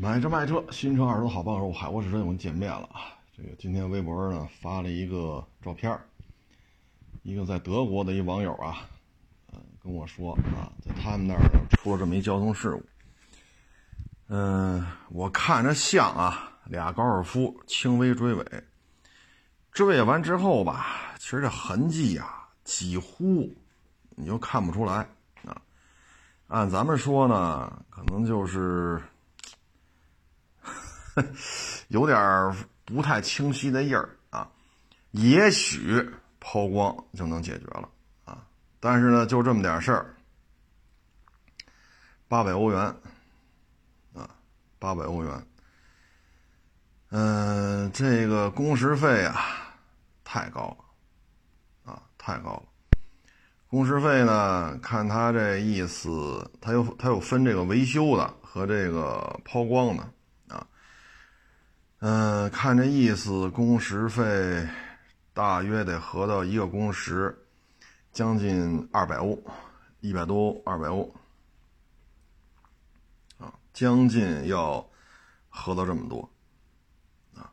[0.00, 3.18] 买车卖车，新车二手好帮手，海沃试车又见面了啊！
[3.36, 5.98] 这个今天微博呢发了一个照片
[7.24, 8.86] 一个在德国的一网友啊，
[9.52, 11.40] 嗯，跟我说啊，在他们那儿
[11.70, 12.82] 出了这么一交通事故。
[14.28, 18.46] 嗯，我看着像啊，俩高尔夫轻微追尾，
[19.72, 23.52] 追尾完之后吧，其实这痕迹呀，几乎
[24.10, 25.04] 你就看不出来
[25.44, 25.60] 啊。
[26.46, 29.02] 按咱们说呢，可能就是。
[31.88, 34.50] 有点不太清晰的印儿啊，
[35.10, 36.08] 也许
[36.40, 37.88] 抛光就能解决了
[38.24, 38.46] 啊，
[38.80, 40.14] 但是呢，就这么点事儿，
[42.28, 42.80] 八百欧元
[44.14, 44.28] 啊，
[44.78, 45.46] 八百欧元，
[47.10, 49.74] 嗯，这个工时费啊，
[50.24, 52.62] 太高了啊，太高了，
[53.66, 60.12] 工时费呢，看他这意思，他有他有分这个维修的和这个抛光的。
[62.00, 64.64] 嗯，看这意思，工时费
[65.34, 67.36] 大约得合到一个工时
[68.12, 69.36] 将近二百欧，
[69.98, 71.12] 一百多二百欧
[73.38, 74.88] 啊，将近要
[75.48, 76.30] 合到这么多
[77.34, 77.50] 啊，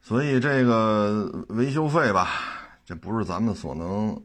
[0.00, 2.30] 所以这个维修费吧，
[2.86, 4.18] 这不是咱们所能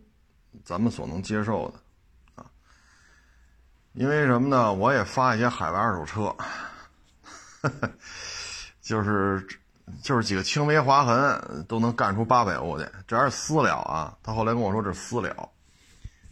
[0.64, 2.50] 咱们所能接受的啊，
[3.92, 4.72] 因为什么呢？
[4.72, 6.34] 我也发一些海外二手车。
[8.88, 9.46] 就是
[10.02, 14.18] 就是几个轻微划痕都能干出八百欧去，这还是私了啊！
[14.24, 15.50] 他后来跟我说这私了，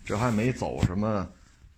[0.06, 1.28] 这还没走什么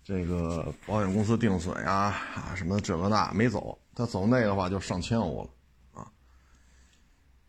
[0.04, 6.06] 这个保险公司定损呀啊什么这个那没走，他走那个话就上千欧了啊！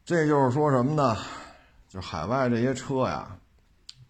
[0.04, 1.16] 这就是说什么呢？
[1.88, 3.38] 就海外这些车呀，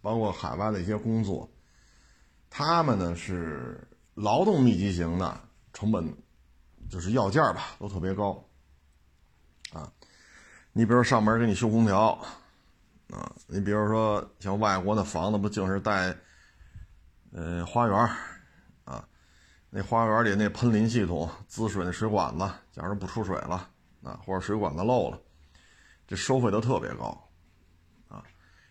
[0.01, 1.49] 包括海外的一些工作，
[2.49, 5.41] 他们呢是劳动密集型的，
[5.73, 6.09] 成本
[6.89, 8.41] 就是要价吧都特别高。
[10.79, 12.17] 你比如上门给你修空调，
[13.11, 16.15] 啊，你比如说像外国的房子不净是带，
[17.33, 17.97] 呃，花园
[18.85, 19.05] 啊，
[19.69, 23.67] 那花园里那喷淋系统滋水那水管子，假如不出水了，
[24.03, 25.19] 啊，或者水管子漏了，
[26.07, 27.29] 这收费都特别高，
[28.07, 28.23] 啊，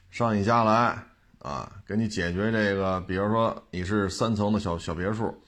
[0.09, 0.97] 上你家来，
[1.41, 5.39] 啊，给你解决这个，比如说你是三层的小小别墅，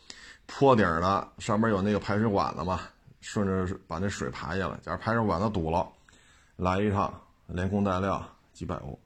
[0.45, 2.83] 坡顶的，上面有那个排水管子嘛。
[3.23, 5.87] 顺着把那水排下来，假如排水管子堵了，
[6.61, 8.23] 来一趟连工带料
[8.53, 9.01] 几百欧，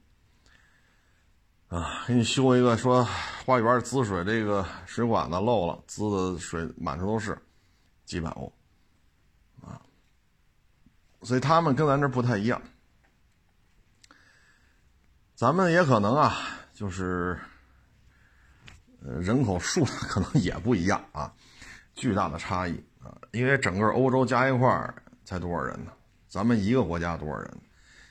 [1.69, 3.07] 啊，给你修一个说
[3.47, 7.39] 花园滋水这个水管子漏了，滋的水满处都是，
[8.05, 8.53] 几百欧，
[9.63, 9.81] 啊，
[11.23, 12.61] 所以他们跟咱这不太一样，
[15.37, 16.35] 咱们也可能啊，
[16.75, 17.39] 就是
[18.99, 21.33] 人口数量可能也不一样啊，
[21.95, 22.85] 巨大的差异。
[23.01, 24.95] 啊，因为整个欧洲加一块
[25.25, 25.93] 才多少人呢？
[26.35, 27.49] 咱们一个国家多少人？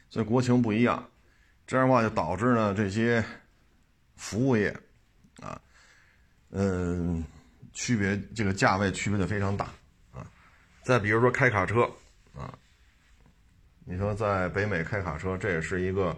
[0.10, 1.06] 所以国情不一样，
[1.68, 3.22] 这样的话就导致呢这些
[4.16, 4.74] 服务业
[5.42, 5.60] 啊，
[6.52, 7.22] 嗯，
[7.74, 9.66] 区别这个价位区别的非常大
[10.14, 10.26] 啊。
[10.84, 11.82] 再比如说开卡车
[12.34, 12.58] 啊，
[13.84, 16.18] 你说在北美开卡车，这也是一个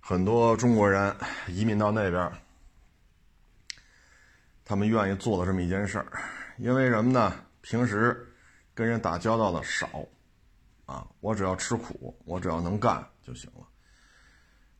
[0.00, 1.14] 很多中国人
[1.46, 2.32] 移民到那边，
[4.64, 6.06] 他们愿意做的这么一件事儿，
[6.58, 7.32] 因为什么呢？
[7.60, 8.26] 平时
[8.74, 10.04] 跟人打交道的少，
[10.86, 13.66] 啊，我只要吃苦，我只要能干就行了。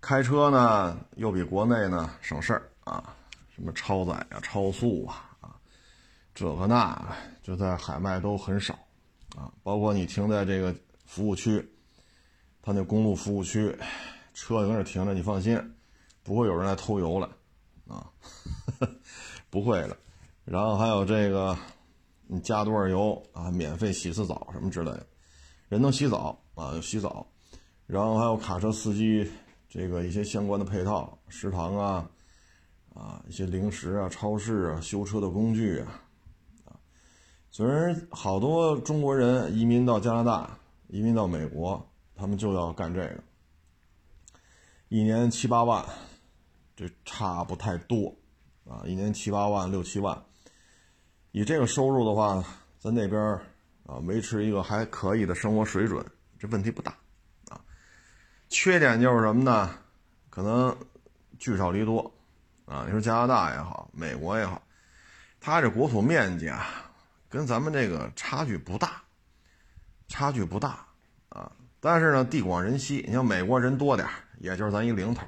[0.00, 3.14] 开车呢，又比国内呢省事儿啊，
[3.54, 5.56] 什么超载啊、超速啊，啊，
[6.34, 8.74] 这个那就在海外都很少，
[9.36, 10.74] 啊，包括你停在这个
[11.04, 11.68] 服务区，
[12.62, 13.76] 他那公路服务区，
[14.32, 15.60] 车在那停着，你放心，
[16.22, 17.30] 不会有人来偷油了，
[17.88, 18.06] 啊，
[19.50, 19.96] 不会的。
[20.44, 21.56] 然后还有这个。
[22.28, 23.52] 你加多少油啊？
[23.52, 25.06] 免费洗次澡什么之类的，
[25.68, 27.26] 人能洗澡啊，洗澡，
[27.86, 29.28] 然后还有卡车司机
[29.68, 32.10] 这个一些相关的配套，食堂啊，
[32.94, 36.02] 啊一些零食啊，超市啊，修车的工具啊，
[36.66, 36.78] 啊，
[37.50, 40.58] 所以好多中国人移民到加拿大，
[40.88, 43.22] 移民到美国，他们就要干这个，
[44.88, 45.84] 一年七八万，
[46.76, 48.14] 这差不太多，
[48.68, 50.16] 啊，一年七八万六七万。
[51.32, 52.42] 以这个收入的话，
[52.78, 53.38] 在那边
[53.86, 56.04] 啊，维持一个还可以的生活水准，
[56.38, 56.92] 这问题不大，
[57.48, 57.60] 啊。
[58.48, 59.70] 缺点就是什么呢？
[60.28, 60.76] 可能
[61.38, 62.12] 聚少离多，
[62.66, 62.82] 啊。
[62.84, 64.60] 你说加拿大也好，美国也好，
[65.40, 66.66] 它这国土面积啊，
[67.28, 69.02] 跟咱们这个差距不大，
[70.08, 70.84] 差距不大，
[71.28, 71.52] 啊。
[71.80, 75.26] 但是呢，地广人稀，你像美国人多点也就是咱一零头。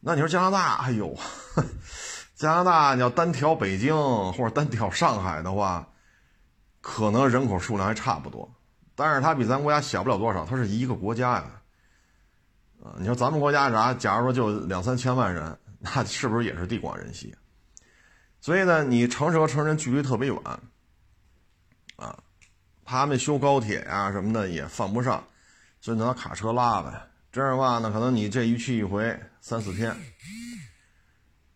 [0.00, 1.16] 那你说加拿大，哎呦。
[2.36, 3.96] 加拿大，你要单挑北京
[4.32, 5.88] 或者单挑上海的话，
[6.90, 8.50] 可能人口数量还差不多，
[8.94, 11.44] 但是它比咱国家小不了多少，它是一个国家呀。
[12.82, 13.92] 啊，你说咱们国家啥？
[13.92, 17.36] 假如说就两三千万人， 那是不是也是地广人稀？
[18.40, 20.38] 所以呢，你城市和城市距离特别远，
[21.96, 22.18] 啊，
[22.86, 25.22] 他们修高铁呀什么的也犯不上，
[25.82, 26.90] 所以拿卡车拉呗。
[27.30, 29.94] 这样的话呢，可能你这一去一回三四天，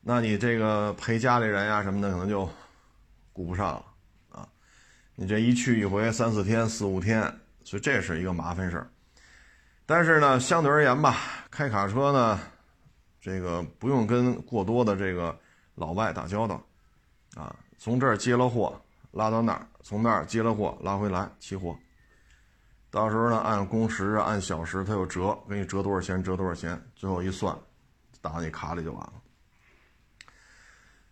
[0.03, 2.47] 那你这个陪家里人呀什么的可能就
[3.33, 3.87] 顾不上了。
[5.15, 7.23] 你这一去一回三四天四五天，
[7.65, 8.91] 所以这是一个麻烦事儿。
[9.85, 11.17] 但是呢，相对而言吧，
[11.51, 12.41] 开卡车呢，
[13.21, 15.39] 这个不用跟过多的这个
[15.75, 16.65] 老外打交道。
[17.35, 18.81] 啊，从这儿接了货，
[19.11, 21.77] 拉到那儿，从那儿接了货，拉回来，齐货。
[22.91, 27.57] 到时候呢，按工时啊，按小时，它有折，给你折多少钱，折多少钱，最后一算，
[28.21, 29.13] 打你卡里就完了。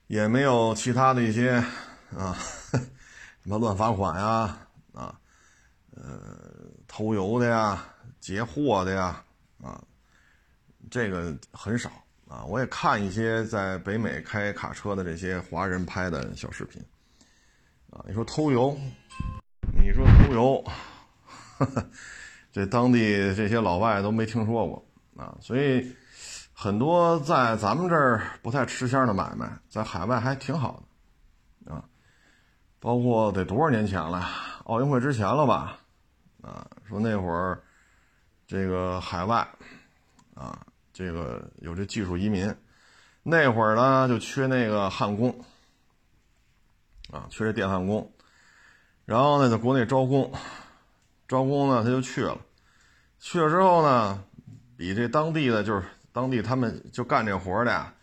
[0.09, 1.53] 也没有其他的一些
[2.15, 2.37] 啊，
[2.71, 2.79] 什
[3.51, 4.57] 么乱罚款呀，
[4.95, 5.21] 啊，
[5.97, 6.03] 呃，
[6.87, 7.85] 偷油的呀，
[8.21, 9.23] 劫货的呀，
[9.63, 9.83] 啊，
[10.91, 11.91] 这个很少。
[12.29, 16.81] 啊，我也看一些在北美开卡车的这些华人拍的小视频，
[17.91, 18.79] 啊，你说偷油，
[19.77, 20.65] 你说偷油，
[22.53, 24.87] 这当地这些老外都没听说过
[25.17, 25.93] 啊，所以
[26.53, 30.83] 很多在咱们这儿不太吃香的买卖，在海外还挺好的，
[32.81, 34.27] 包括得多少年前了，
[34.65, 35.79] 奥运会之前了吧，
[36.43, 37.63] 啊，说那会儿
[38.47, 39.47] 这个海外，
[40.35, 40.59] 啊。
[40.93, 42.55] 这个有这技术移民，
[43.23, 45.31] 那会儿呢就缺那个焊工，
[47.11, 48.13] 啊，缺这电焊工，
[49.07, 50.31] 然后呢在国内招工，
[51.27, 52.37] 招工呢他就去了，
[53.19, 54.23] 去了之后呢，
[54.77, 55.83] 比这当地的就是
[56.13, 57.95] 当地他们就干这活的呀，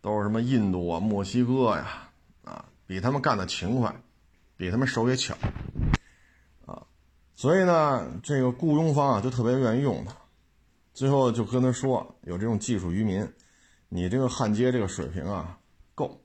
[0.00, 2.08] 都是什么印度啊、墨西哥呀，
[2.44, 3.92] 啊，比他们干的勤快，
[4.56, 5.34] 比他们手也巧，
[6.66, 6.82] 啊，
[7.34, 10.14] 所以呢这个雇佣方啊就特别愿意用他。
[10.92, 13.28] 最后就跟他说，有这种技术渔民，
[13.88, 15.58] 你这个焊接这个水平啊
[15.96, 16.20] 够，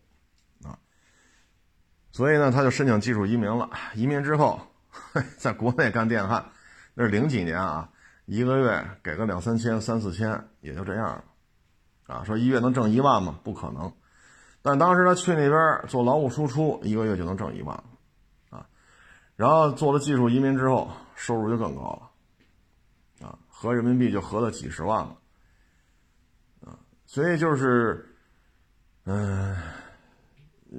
[0.63, 0.77] 啊，
[2.11, 3.67] 所以呢他就申请技术移民了。
[3.95, 4.59] 移民之后，
[5.37, 6.51] 在国内干电焊，
[6.93, 7.89] 那是零几年啊，
[8.25, 11.23] 一个月给个两三千、三四千也就这样了，
[12.05, 13.39] 啊，说一月能挣一万吗？
[13.43, 13.91] 不可能。
[14.61, 17.83] 但当时他去那边做劳务输出，一个月就能挣一万，
[19.39, 21.81] 然后做了技术移民之后，收入就更高
[23.21, 23.25] 了。
[23.25, 25.17] 啊合人民币就合了几十万了，
[26.65, 28.17] 啊，所以就是，
[29.05, 29.55] 嗯，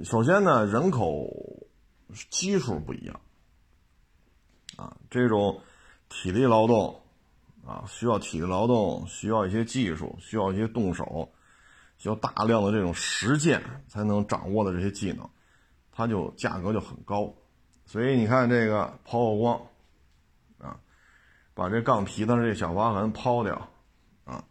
[0.03, 1.27] 首先呢，人口
[2.29, 3.19] 基数不一样，
[4.77, 5.59] 啊，这种
[6.07, 7.01] 体力劳动，
[7.65, 11.33] 啊，需要体力劳动，需要一些技术，需要一些动手，
[11.97, 15.27] 需要大量的这种实践才能掌握的这些技能，
[15.91, 17.33] 它就价格就很高，
[17.91, 19.59] 所以你看这个抛光。
[20.59, 20.79] 啊
[21.53, 23.69] 把这杠皮的这小划痕抛掉，
[24.23, 24.41] 啊，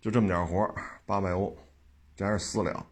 [0.00, 1.54] 就这么点活八百欧，
[2.16, 2.86] 这还是私了。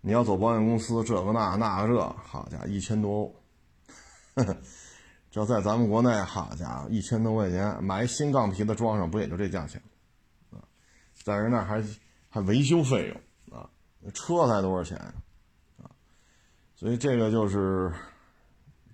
[0.00, 3.36] 你要走保险公司，这个那那个这，好家伙，一千多欧。
[5.30, 9.80] 这在咱们国内，好家伙，一千多块钱买新杠皮的装上，不也就这价钱？
[10.50, 10.64] 啊，
[11.12, 11.84] 在人那还
[12.30, 13.68] 还维修费用啊，
[14.14, 14.96] 车才多少钱
[15.76, 15.92] 啊？
[16.74, 17.92] 所以这个就是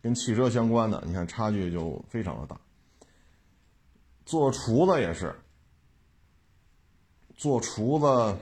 [0.03, 2.59] 跟汽车相关的，你看差距就非常的大。
[4.25, 5.35] 做厨子也是，
[7.35, 8.39] 做厨子，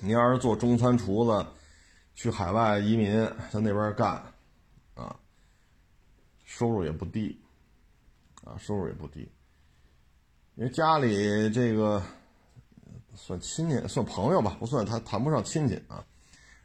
[0.00, 1.46] 你要是做中餐厨子，
[2.14, 3.12] 去海外移民
[3.50, 4.22] 在那边干，
[4.94, 5.14] 啊，
[6.44, 7.40] 收入也不低，
[8.44, 9.20] 啊，收入也不低，
[10.56, 12.02] 因为家里这个
[13.14, 16.04] 算亲戚算朋友吧，不算他谈不上亲戚啊，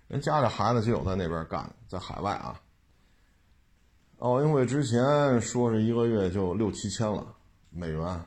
[0.08, 2.60] 人家里孩子就有在那边干，在海外啊。
[4.26, 7.24] 奥运会之前说是一个月就六七千了
[7.70, 8.20] 美元，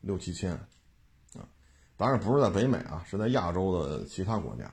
[0.00, 1.42] 六七千，啊，
[1.96, 4.72] 当然不是在北美啊，是在亚洲的其他国家，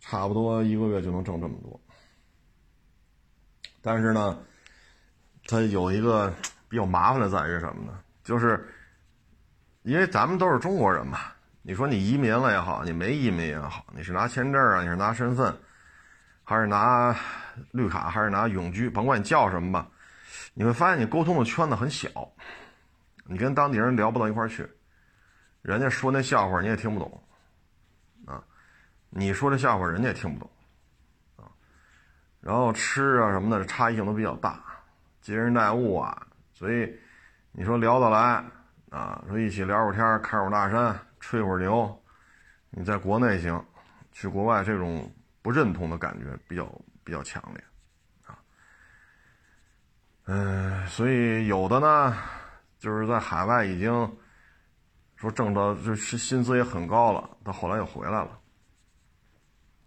[0.00, 1.80] 差不多一个月就能挣这么多。
[3.80, 4.36] 但是呢，
[5.44, 6.34] 它有一个
[6.68, 7.96] 比较麻烦的在于什么呢？
[8.24, 8.68] 就是
[9.84, 11.20] 因为咱们都是中国人嘛，
[11.62, 15.56] 你说你移民了也好，你没移民也好，你是拿签证啊，你是拿身份，
[16.42, 17.16] 还是拿？
[17.72, 19.88] 绿卡还是拿永居，甭管你叫什么吧，
[20.54, 22.08] 你会发现你沟通的圈子很小，
[23.24, 24.68] 你跟当地人聊不到一块儿去，
[25.62, 27.22] 人家说那笑话你也听不懂，
[28.26, 28.42] 啊，
[29.10, 30.50] 你说这笑话人家也听不懂，
[31.36, 31.50] 啊，
[32.40, 34.62] 然后吃啊什么的差异性都比较大，
[35.20, 36.94] 接人待物啊，所以
[37.52, 38.44] 你说聊得来
[38.90, 42.02] 啊，说一起聊会儿天，看会儿大山，吹会儿牛，
[42.70, 43.64] 你在国内行，
[44.12, 45.10] 去国外这种
[45.42, 46.70] 不认同的感觉比较。
[47.06, 47.64] 比较强烈，
[48.24, 48.36] 啊，
[50.24, 52.16] 嗯，所以有的呢，
[52.80, 54.18] 就是在海外已经
[55.14, 58.36] 说挣到就是薪资也很高了，到后来又回来了。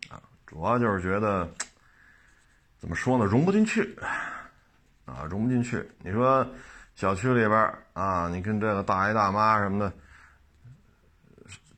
[0.09, 1.45] 啊，主要就是觉得
[2.77, 3.93] 怎么说呢，融不进去，
[5.03, 5.85] 啊，融不进去。
[5.99, 6.47] 你说
[6.95, 9.93] 小区里边啊，你跟这个大爷大妈什么的，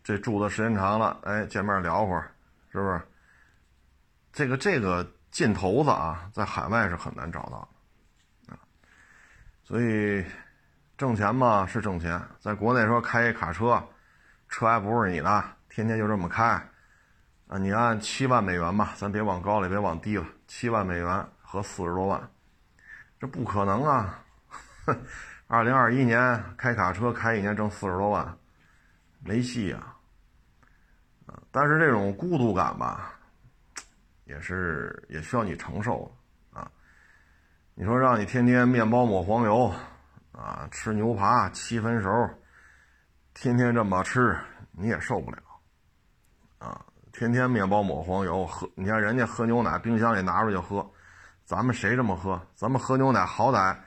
[0.03, 2.31] 这住的时间长了，哎，见面聊会儿，
[2.71, 3.01] 是不是？
[4.31, 7.67] 这个这个劲头子啊，在海外是很难找到
[8.47, 8.59] 啊。
[9.63, 10.25] 所以，
[10.97, 13.81] 挣钱嘛是挣钱，在国内说开一卡车，
[14.49, 16.43] 车还不是你的，天天就这么开，
[17.47, 22.29] 啊，你按七万美元吧，咱别往高了，别往低了，七万美元和四十多万，
[23.19, 24.19] 这不可能啊！
[25.47, 28.37] 二零二一年开卡车开一年挣四十多万，
[29.23, 29.77] 没戏呀！
[31.27, 33.13] 啊，但是这种孤独感吧，
[34.25, 36.11] 也是也需要你承受
[36.53, 36.69] 啊。
[37.73, 39.73] 你说让你天天面包抹黄油，
[40.31, 42.09] 啊，吃牛扒七分熟，
[43.33, 44.37] 天天这么吃
[44.71, 45.37] 你也受不了，
[46.59, 50.89] 啊，天天面包抹黄油喝，你看人家喝牛奶，冰箱里拿出去喝，
[51.43, 52.41] 咱们谁这么喝？
[52.55, 53.77] 咱们喝牛奶好歹，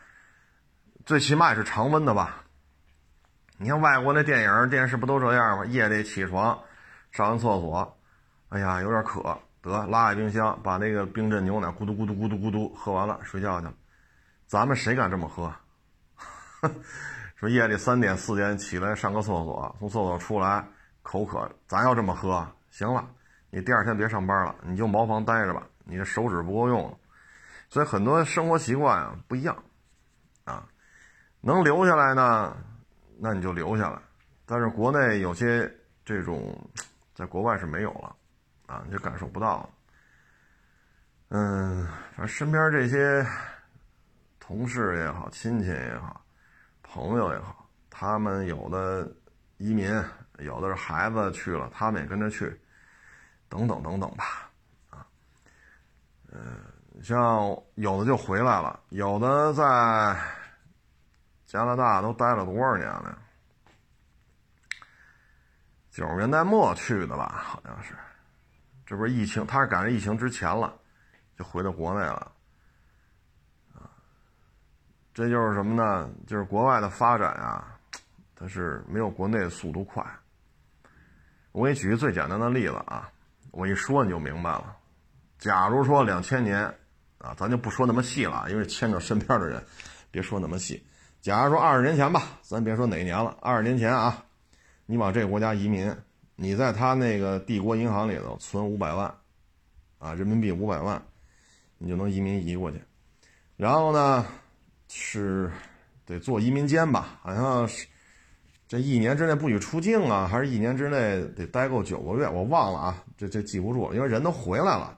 [1.07, 2.45] 最起码也是常温的吧？
[3.57, 5.65] 你看外国那电影电视不都这样吗？
[5.67, 6.59] 夜里起床
[7.13, 7.97] 上完厕所，
[8.49, 9.39] 哎呀有点渴，
[9.71, 13.75] 得拉开冰箱，把那个冰镇牛奶咕嘟咕嘟咕嘟咕嘟喝完了，睡觉去了。
[14.47, 15.53] 咱们谁敢这么喝？
[17.37, 20.67] 说夜里三点四点起来上个厕所，从厕所出来
[21.03, 23.07] 口渴，咱要这么喝，行了，
[23.51, 26.99] 你第二天别上班了，你就茅房待着吧，你的手指不够用。
[27.69, 29.57] 所以很多生活习惯啊不一样，
[30.45, 30.67] 啊，
[31.41, 32.57] 能留下来呢，
[33.19, 33.99] 那你就留下来。
[34.47, 35.71] 但是国内有些
[36.05, 36.57] 这种，
[37.15, 38.15] 在国外是没有了，
[38.85, 39.69] 你就感受不到。
[41.29, 43.27] 嗯，反正身边这些。
[44.47, 46.23] 同事也好，亲戚也好，
[46.83, 49.11] 朋友也好，他们有的
[49.57, 49.91] 移民，
[50.37, 52.55] 有的是孩子去了，他们也跟着去，
[53.49, 54.51] 等等等等吧，
[54.91, 55.07] 啊，
[56.31, 56.61] 嗯，
[57.03, 59.65] 像有的就回来了，有的在
[61.47, 63.19] 加拿大都待了多少年了？
[65.91, 67.97] 九十年代末去的吧，好像是，
[68.87, 70.75] 这不是疫情，他是赶上疫情之前了，
[71.39, 72.33] 就回到国内了。
[73.75, 73.91] 啊
[75.15, 76.11] 这就是什么呢？
[76.27, 77.79] 就是国外的发展啊，
[78.35, 80.05] 它是没有国内的速度快。
[81.53, 83.09] 我给你举个最简单的例子啊，
[83.53, 84.77] 我一说你就明白了。
[85.39, 86.65] 假如说两千年
[87.19, 89.65] 啊，咱就不说那么细了，因为牵扯身边的人，
[90.11, 90.85] 别说那么细。
[91.21, 94.25] 假如说二十年前吧，咱别说哪年了，二十年前啊，
[94.85, 95.95] 你往这个国家移民，
[96.37, 99.15] 你在他那个帝国银行里头存五百万，
[99.99, 101.01] 啊，人民币五百万，
[101.79, 102.81] 你就能移民移过去。
[103.57, 104.27] 然后呢？
[104.97, 105.51] 是
[106.07, 107.19] 得做移民监吧？
[107.21, 107.85] 好像是
[108.69, 112.29] 这一年之内不许出境啊，还是一年之内得待够九个月？
[112.29, 114.97] 我忘了啊，这这记不住，因为人都回来了，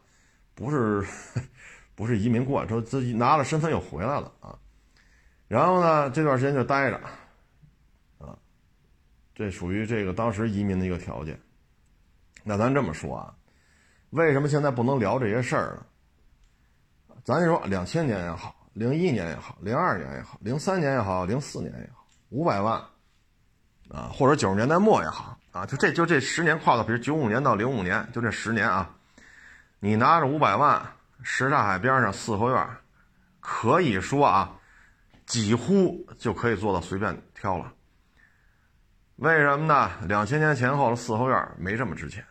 [0.54, 1.02] 不是
[1.94, 4.58] 不是移民过，说自己拿了身份又回来了啊。
[5.48, 7.00] 然后呢，这段时间就待着，
[9.36, 11.38] 这属于这个当时移民的一个条件。
[12.42, 13.34] 那咱这么说啊，
[14.10, 17.14] 为什么现在不能聊这些事儿呢？
[17.22, 18.54] 咱就说两千年也好。
[18.72, 22.78] 零一年也好，零二年也好，零三年也好，零四年也好，五百万，
[23.88, 28.94] 啊，或者九十年代末也好，啊，就这就这十年跨度，比如九五年到零五年，就这十年啊，
[29.80, 30.86] 你拿着五百万，
[31.22, 32.68] 什刹海边上四合院，
[33.40, 34.54] 可以说啊，
[35.24, 37.72] 几乎就可以做到随便挑了。
[39.16, 39.90] 为什么呢？
[40.06, 42.24] 两千年前后的四合院没这么值钱，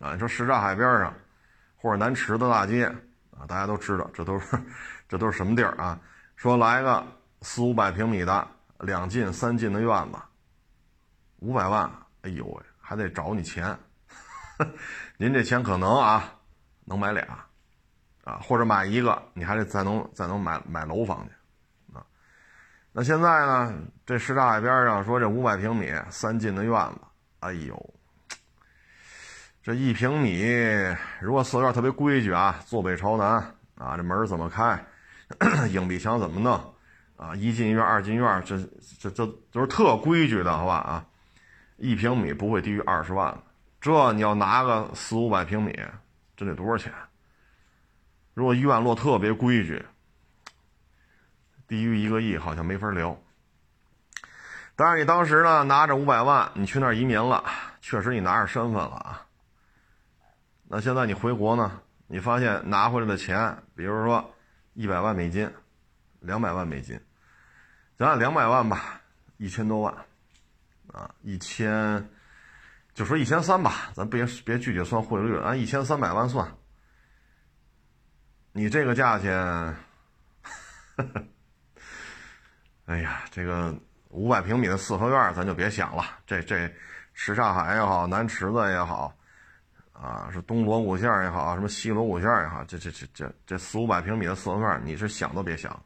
[0.00, 1.12] 啊，你说什刹海边上，
[1.76, 2.86] 或者南池子大街，
[3.30, 4.58] 啊，大家都知道，这都是。
[5.08, 5.96] 这都是什么地儿啊？
[6.34, 7.06] 说来个
[7.40, 8.48] 四五百平米的
[8.80, 10.18] 两进三进的院子，
[11.38, 11.88] 五百万，
[12.22, 13.78] 哎呦喂，还得找你钱。
[15.16, 16.24] 您这钱可能啊，
[16.84, 17.24] 能买俩，
[18.24, 21.34] 啊，或者买一个，你还得再能再能买买楼房去，
[22.98, 23.74] 那现在呢？
[24.06, 27.00] 这什刹海边上说这五百平米三进的院子，
[27.40, 27.94] 哎呦，
[29.62, 30.42] 这一平米
[31.20, 34.82] 如果四合院特别规矩啊，坐北朝南啊，这门怎么开？
[35.68, 36.74] 硬壁墙怎么弄
[37.18, 37.36] 啊？
[37.36, 38.58] 一进院、二进院，这
[38.98, 41.04] 这这都是特规矩的，好吧啊？
[41.76, 43.38] 一平米不会低于二十万，
[43.78, 45.78] 这你要拿个四五百平米，
[46.34, 46.90] 这得多少钱？
[48.32, 49.84] 如果院落特别规矩，
[51.66, 53.16] 低于一个亿好像没法聊。
[54.74, 57.44] 但是你当时呢，拿着五百万，你去那儿移民了，
[57.80, 59.26] 确实你拿着身份了啊。
[60.68, 61.80] 那现在你回国呢？
[62.06, 64.32] 你发现拿回来的钱，比如说。
[64.78, 65.50] 一百万美金，
[66.20, 67.00] 两百万美金，
[67.96, 69.00] 咱按两百万吧，
[69.38, 69.94] 一千多万，
[70.92, 72.06] 啊，一千，
[72.92, 76.46] 就说一千三吧，咱别别具体算汇率，按一千三百万算。
[78.52, 79.76] 你这个价钱，
[82.86, 83.74] 哎呀，这个
[84.10, 86.72] 五百平米的四合院咱就别想了，这这
[87.12, 89.12] 什刹海也好，南池子也好。
[89.92, 95.82] 啊，是东锣鼓巷也好，什么西锣鼓巷也好，这这这这这四五百平米的四合院，你是想都别想。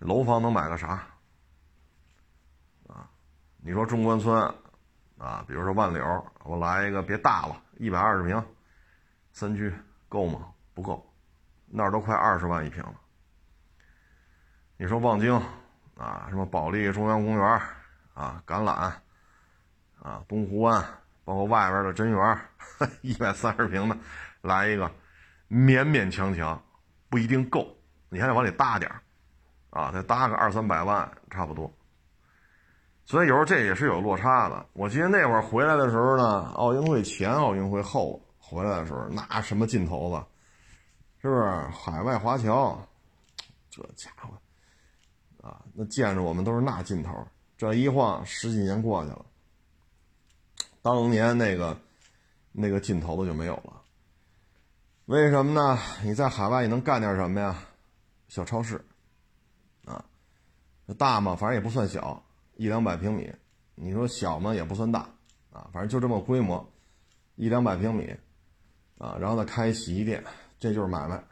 [0.00, 1.06] 楼房能买个啥？
[2.88, 3.08] 啊，
[3.58, 4.42] 你说中关村，
[5.18, 8.44] 啊，比如说万柳，我来一个别大了，一百二十平，
[9.32, 9.72] 三居
[10.08, 10.48] 够吗？
[10.74, 11.08] 不够，
[11.66, 12.94] 那儿都快二十万一平了。
[14.76, 15.40] 你说望京，
[15.96, 17.60] 啊，什么保利中央公园，
[18.14, 18.92] 啊，橄榄，
[20.02, 20.84] 啊，东湖湾。
[21.24, 22.38] 包括外边的真园，
[23.02, 23.98] 一百三十平的，
[24.42, 24.88] 来一个，
[25.50, 26.62] 勉勉强强，
[27.08, 27.66] 不一定够，
[28.08, 28.88] 你还得往里搭点
[29.70, 31.68] 啊，再搭个二三百万差不多。
[33.06, 34.64] 所以有时候这也是有落差的。
[34.72, 40.24] 我记得那会儿回来的时候呢，奥运会前、奥运会后回来的时候，那什么劲头子，
[41.20, 41.42] 是不是？
[41.72, 42.80] 海外华侨，
[43.68, 44.28] 这家伙，
[45.46, 47.12] 啊，那见着我们都是那劲头。
[47.56, 49.24] 这一晃十几年过去了。
[50.82, 51.78] 当年那个
[52.50, 53.80] 那个劲头子就没有了，
[55.04, 55.78] 为什么呢？
[56.02, 57.56] 你在海外你能干点什么呀？
[58.28, 58.84] 小超市，
[59.84, 60.04] 啊，
[60.98, 62.20] 大嘛，反正也不算小，
[62.56, 63.32] 一两百平米。
[63.76, 65.00] 你说小嘛，也不算大，
[65.52, 66.68] 啊，反正就这么规模，
[67.36, 68.12] 一两百平米，
[68.98, 70.24] 啊，然后再开洗衣店，
[70.58, 71.22] 这就是买卖。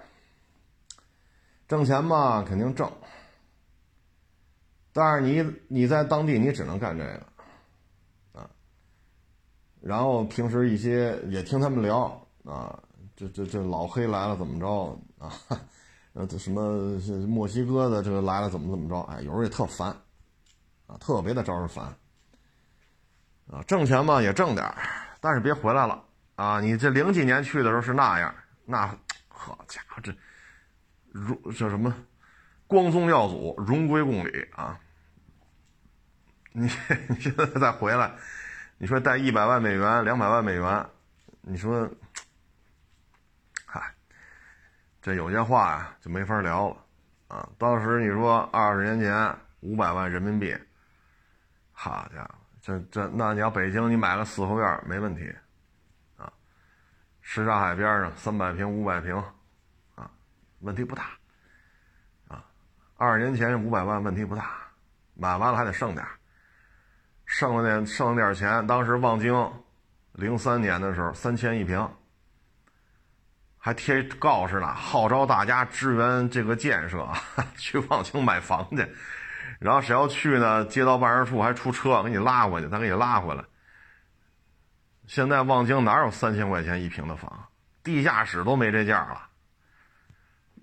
[1.67, 2.91] 挣钱嘛，肯定挣，
[4.95, 8.41] 但是你你在当地你只能干这个。
[8.41, 8.49] 啊
[9.83, 12.83] 然后平时一些也听他们聊啊，
[13.15, 15.31] 这这这老黑来了怎么着啊？
[16.15, 18.99] 呃，这什么墨西哥的这个来了怎么怎么着？
[19.13, 19.89] 哎，有时候也特烦，
[20.87, 21.85] 啊，特别的招人烦。
[23.51, 24.75] 啊，挣钱嘛也挣点
[25.21, 26.03] 但是别回来了
[26.37, 26.61] 啊！
[26.61, 28.87] 你这零几年去的时候是那样，那
[29.29, 30.15] 好家伙这
[31.11, 31.95] 荣叫什么
[32.67, 34.81] 光宗耀祖、荣归故里啊！
[36.57, 36.71] 你
[37.09, 38.13] 你现在再回来。
[38.79, 40.87] 你说带一百万美元、两百万美元，
[41.41, 41.89] 你说，
[43.67, 43.93] 嗨，
[45.03, 46.77] 这有些话呀就没法聊了
[47.27, 47.49] 啊！
[47.59, 50.57] 当时你说二十年前五百万人民币，
[51.73, 55.35] 好家伙，这这那你要北京你买个四合院没问题
[56.17, 56.33] 啊，
[57.21, 59.17] 什刹海边上三百平、五百平
[59.97, 60.09] 啊，
[60.61, 61.11] 问题不大
[62.29, 62.45] 啊。
[62.97, 64.53] 二十年前五百万问题不大，
[65.15, 66.07] 买完了还得剩点。
[67.37, 68.65] 剩了点，剩了点钱。
[68.65, 69.53] 当时望京，
[70.13, 71.91] 零三年的时候三千一平，
[73.59, 77.05] 还贴告示呢，号召大家支援这个建设，
[77.59, 78.89] 去望京买房去。
[79.59, 80.65] 然后谁要去呢？
[80.67, 83.43] 街道办事处还出车给你拉过去，再给你拉回来。
[85.09, 87.49] 现在望京哪有三千块钱一平的房？
[87.83, 89.27] 地下室都没这价了，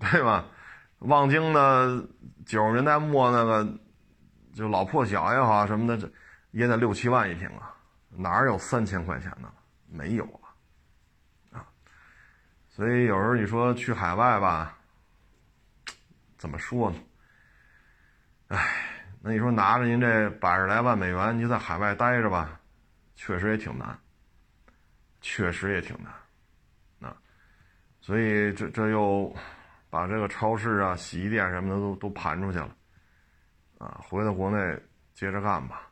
[0.10, 0.46] 对吧？
[1.00, 2.02] 望京的
[2.46, 3.78] 九十年代末那个，
[4.54, 6.10] 就老破小也好什么的这。
[6.52, 7.74] 也得六七万一平啊，
[8.08, 9.52] 哪有三千块钱的？
[9.86, 11.66] 没有啊，啊！
[12.68, 14.78] 所以有时候你说去海外吧，
[16.38, 16.96] 怎么说呢？
[18.48, 18.58] 哎，
[19.20, 22.60] 那你说拿着您这百十来万美元，你在海外待着吧，
[23.14, 23.98] 确实也挺难，
[25.20, 27.16] 确实也挺难，啊！
[28.00, 29.34] 所以这这又
[29.88, 32.76] 把这个超市啊、洗衣店什么的都都盘出去了，
[33.78, 34.78] 啊，回到国内
[35.14, 35.88] 接着干吧。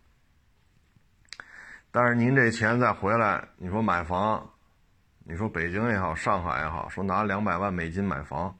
[1.92, 4.48] 但是您这钱再回来，你说买房，
[5.24, 8.56] 你说北京也好，上海也好，说拿两百万美金买房，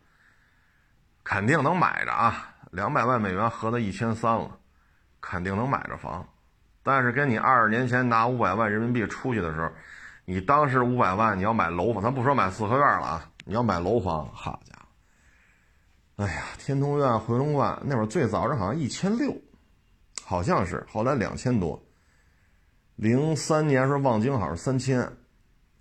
[1.22, 2.52] 肯定能买着啊！
[2.72, 4.58] 两百万美元合到一千三了，
[5.20, 6.26] 肯定能买着房。
[6.82, 9.70] 但是跟你二十年前拿五百万人民币出去的时候，
[10.24, 16.24] 你当时五百万你要买楼房，咱不说买四合院了啊，你要买楼房，好家伙！
[16.24, 19.32] 哎呀，天通苑、回龙观那会儿最早是好像一千六，
[20.24, 21.80] 好像是，后来两千多。
[23.00, 25.10] 零三年时候，望京好像三千。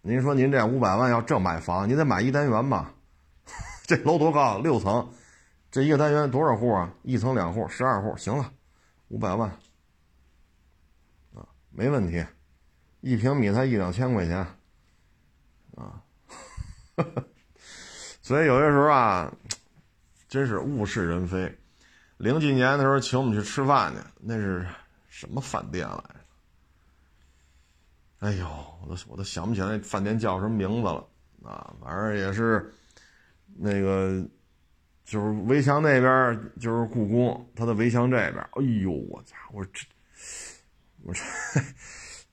[0.02, 2.94] 您说您这五百万要正买房，你得买一单元吧？
[3.86, 4.58] 这楼多高？
[4.60, 5.12] 六层，
[5.70, 6.94] 这一个单元多少户啊？
[7.04, 8.54] 一层两户，十二户，行了，
[9.10, 9.50] 五百万
[11.36, 12.26] 啊，没问题。
[13.02, 14.38] 一平米才一两千块钱
[15.76, 16.02] 啊，
[18.24, 19.30] 所以有些时候啊，
[20.30, 21.54] 真是物是人非。
[22.16, 24.66] 零几年的时候，请我们去吃饭去，那是
[25.10, 26.19] 什么饭店来着？
[28.20, 28.48] 哎呦，
[28.82, 31.08] 我都我都想不起来饭店叫什么名字了
[31.42, 31.74] 啊！
[31.82, 32.70] 反正也是
[33.58, 34.22] 那个
[35.06, 39.86] 就是围墙那边就是故宫，它的围墙这边，哎呦，我操，我，这
[41.04, 41.22] 我这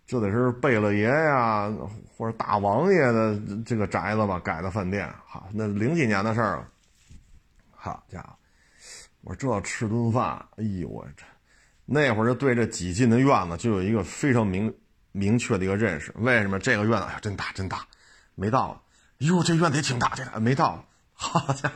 [0.06, 1.72] 这得是贝勒爷呀，
[2.16, 6.68] 或者大王爷的这个宅子吧，改的饭店，好，那零几年的事儿了。
[7.70, 8.36] 好家伙，
[9.20, 11.24] 我这吃顿饭，哎呦，我这
[11.84, 14.74] 那会儿就对这几进的院子就有一个非常明
[15.16, 16.12] 明确的一个认识。
[16.16, 17.86] 为什么这个院子哎真大真大？
[18.34, 18.82] 没到，
[19.18, 21.74] 哟，这院子也挺大，这没到， 好家伙。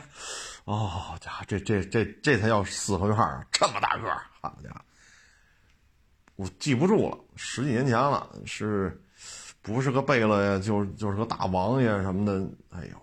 [0.65, 3.43] 哦，家伙，这这这这才叫四合院啊！
[3.51, 4.81] 这么大个儿，好家伙，
[6.35, 9.03] 我记不住了，十几年前了，是
[9.63, 10.59] 不是个贝勒呀？
[10.59, 12.47] 就就是个大王爷什么的。
[12.69, 12.97] 哎呦，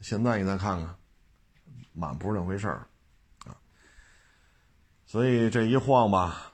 [0.00, 0.94] 现在你再看看，
[1.92, 2.88] 满不是那回事儿
[3.46, 3.54] 啊！
[5.06, 6.52] 所以这一晃吧，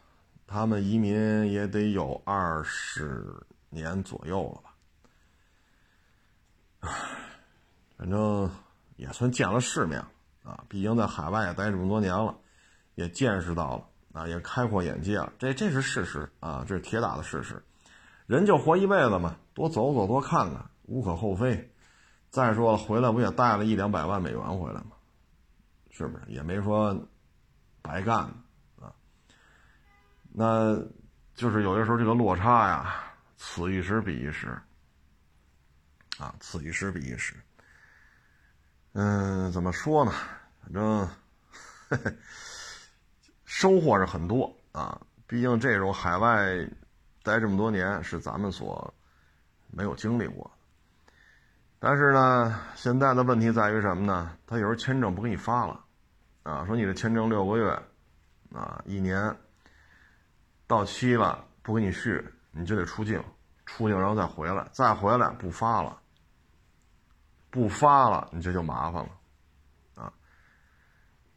[0.50, 3.24] 他们移民也得有二十
[3.68, 4.74] 年左右了吧？
[6.80, 6.90] 唉，
[7.96, 8.50] 反正。
[8.96, 9.98] 也算见了世面
[10.42, 10.62] 啊！
[10.68, 12.36] 毕竟在海外也待这么多年了，
[12.96, 15.32] 也见识到了啊，也开阔眼界了。
[15.38, 17.64] 这这是事实啊，这是铁打的事实。
[18.26, 21.72] 人就活一辈子嘛，多走走，多看看，无可厚非。
[22.28, 24.90] 再说了，回来不也带了一两百万美元回来吗？
[25.88, 26.24] 是不是？
[26.28, 26.94] 也没说
[27.80, 28.39] 白干啊。
[30.42, 30.74] 那
[31.35, 32.94] 就是有些时候这个落差呀，
[33.37, 34.59] 此一时彼一时
[36.18, 37.35] 啊，此一时彼一时。
[38.94, 40.14] 嗯，怎么说呢？
[40.62, 41.07] 反正
[43.44, 44.98] 收获是很多啊。
[45.26, 46.66] 毕竟这种海外
[47.22, 48.94] 待这么多年是咱们所
[49.70, 50.50] 没有经历过。
[51.79, 54.35] 但是呢，现在的问题在于什么呢？
[54.46, 55.85] 他有时候签证不给你发了
[56.44, 57.70] 啊，说你的签证六个月
[58.55, 59.37] 啊，一年
[60.70, 63.20] 到期了不给你续，你就得出境，
[63.66, 66.00] 出境然后再回来，再回来不发了。
[67.50, 69.11] 不发了，你这就麻烦了，
[70.04, 70.12] 啊！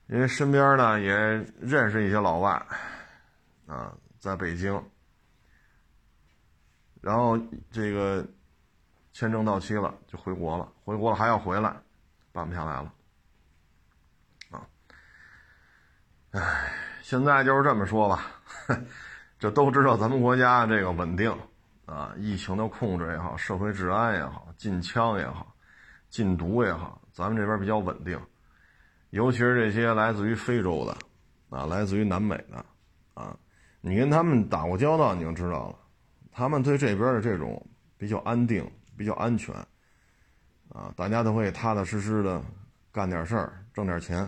[0.05, 1.11] 因为身边呢也
[1.59, 2.51] 认识一些老外，
[3.65, 4.79] 啊，在北京，
[7.01, 7.35] 然后
[7.71, 8.23] 这个
[9.11, 11.75] 签证到期了就回国了，回国了还要回来，
[12.31, 12.93] 办不下来了，
[14.51, 14.67] 啊！
[16.29, 18.23] 唉，现在就是这么说吧，
[19.43, 21.29] 这都知道咱们国家这个稳定
[21.85, 25.53] 啊，疫情的控制也好，社会治安也好，禁枪也好。
[26.09, 28.17] 禁毒也好，咱们这边比较稳定，
[29.09, 30.97] 尤其是这些来自于非洲的，
[31.49, 32.65] 啊，来自于南美的，
[33.15, 33.35] 啊，
[33.81, 35.75] 你跟他们打过交道，你就知道了，
[36.31, 37.61] 他们对这边的这种
[37.97, 39.53] 比较安定、比较安全，
[40.69, 42.41] 啊，大家都会踏踏实实的
[42.93, 44.19] 干点事儿，挣点钱，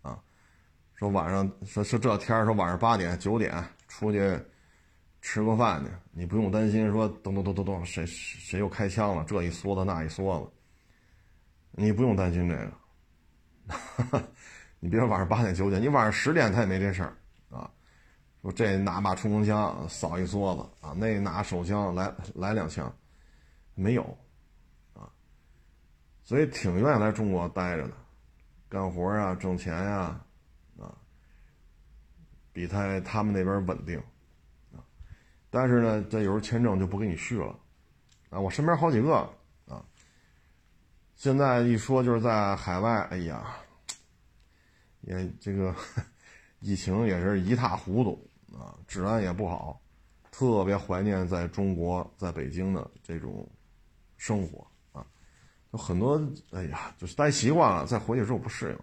[0.00, 0.18] 啊，
[0.96, 4.38] 说晚上说说这天说晚上八点九点出去
[5.20, 10.50] 吃个饭去，你不用担心说咚咚咚咚咚谁谁又开枪了，这一梭子那一梭子。
[11.72, 12.56] 你不用担心这
[14.08, 14.22] 个，
[14.80, 17.16] 你别说晚上八点九点，你晚上十点他也没这事儿
[17.50, 17.70] 啊。
[18.40, 22.90] 说这拿把冲锋枪扫一梭子啊，那拿手枪来来两枪，
[23.74, 24.02] 没有
[24.94, 25.04] 啊。
[26.24, 27.92] 所以挺愿意来中国待着的，
[28.70, 30.18] 干活啊，挣钱呀，
[32.52, 33.98] 比他他们那边稳定
[34.72, 34.84] 啊。
[35.50, 37.58] 但是呢，这有时候签证就不给你续了
[38.30, 38.38] 啊。
[38.38, 39.14] 我身边好几个
[39.66, 39.84] 啊。
[41.16, 43.56] 现在一说就是在海外，哎呀，
[45.02, 45.74] 也这个
[46.60, 49.80] 疫情也是一塌糊涂啊，治安也不好，
[50.30, 53.48] 特别怀念在中国在北京的这种
[54.16, 55.06] 生活啊，
[55.70, 58.78] 有很多哎呀，就是待习惯了，再回去之后不适应。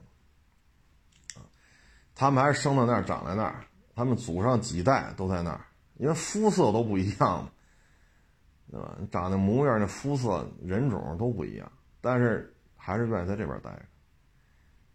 [2.20, 3.64] 他们还是生在那儿，长在那儿，
[3.96, 7.50] 他们祖上几代都在那儿，因为肤色都不一样嘛，
[8.70, 8.98] 对吧？
[9.10, 11.72] 长的模样、那肤色、人种都不一样。
[12.02, 13.86] 但是还是愿意在这边待着。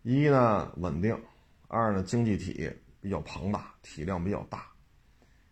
[0.02, 1.18] 一呢稳定，
[1.66, 4.66] 二呢经济体比较庞大，体量比较大，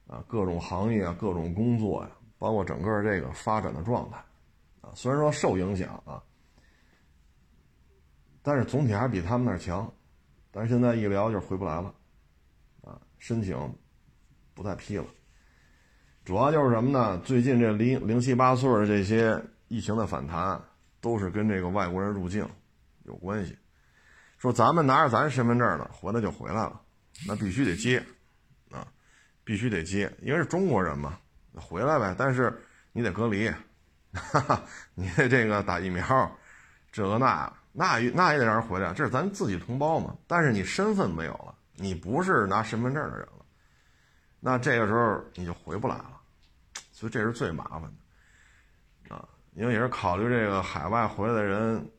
[0.07, 4.19] 啊，各种行业啊，各种工作呀，包括整个这个发展的状态，
[4.83, 6.23] 啊，虽然说受影响啊，
[8.43, 9.91] 但是总体还是比他们那儿强。
[10.53, 11.93] 但是现在一聊就回不来了，
[12.83, 13.75] 啊，申请
[14.55, 15.07] 不再批了。
[16.25, 17.19] 主要就是什么呢？
[17.25, 20.63] 最近这零零七八碎的这些疫情的反弹。
[21.03, 22.49] 都是跟这个外国人入境
[23.03, 23.59] 有关系。
[24.39, 26.81] 说咱们拿着咱身份证呢，回来就回来了，
[27.27, 28.01] 那必须得接
[28.71, 28.87] 啊，
[29.43, 31.19] 必须得接，因为是中国人嘛，
[31.57, 32.15] 回来呗。
[32.17, 32.57] 但是
[32.93, 33.51] 你得隔离，
[34.15, 34.63] 哈哈，
[34.95, 36.39] 你得这个打疫苗，
[36.93, 40.17] 这个那那那也得让人回来，这是咱自己同胞嘛。
[40.27, 43.45] 但是你身份没有了，你不是拿身份证的人了，
[44.41, 46.21] 那这个时候你就回不来了，
[46.91, 47.83] 所以这是最麻烦
[49.09, 49.27] 的啊。
[49.55, 51.91] 因为也是考虑这个海外回来的人，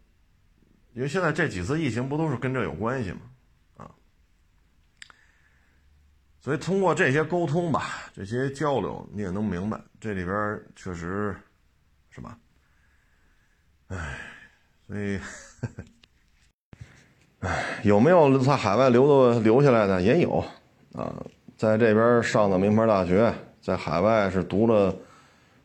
[0.93, 3.21] 因为现在这几次疫情不都是跟这有关系吗？
[3.77, 3.91] 啊，
[6.39, 11.35] 所以通过这些沟通吧，这些交流，你也能明白这里边确实，
[12.09, 12.37] 是吧？
[13.87, 14.19] 唉，
[14.87, 15.19] 所以，
[17.83, 20.01] 有没有在海外留的留下来的？
[20.01, 20.43] 也有
[20.93, 21.13] 啊，
[21.57, 24.95] 在这边上的名牌大学，在海外是读了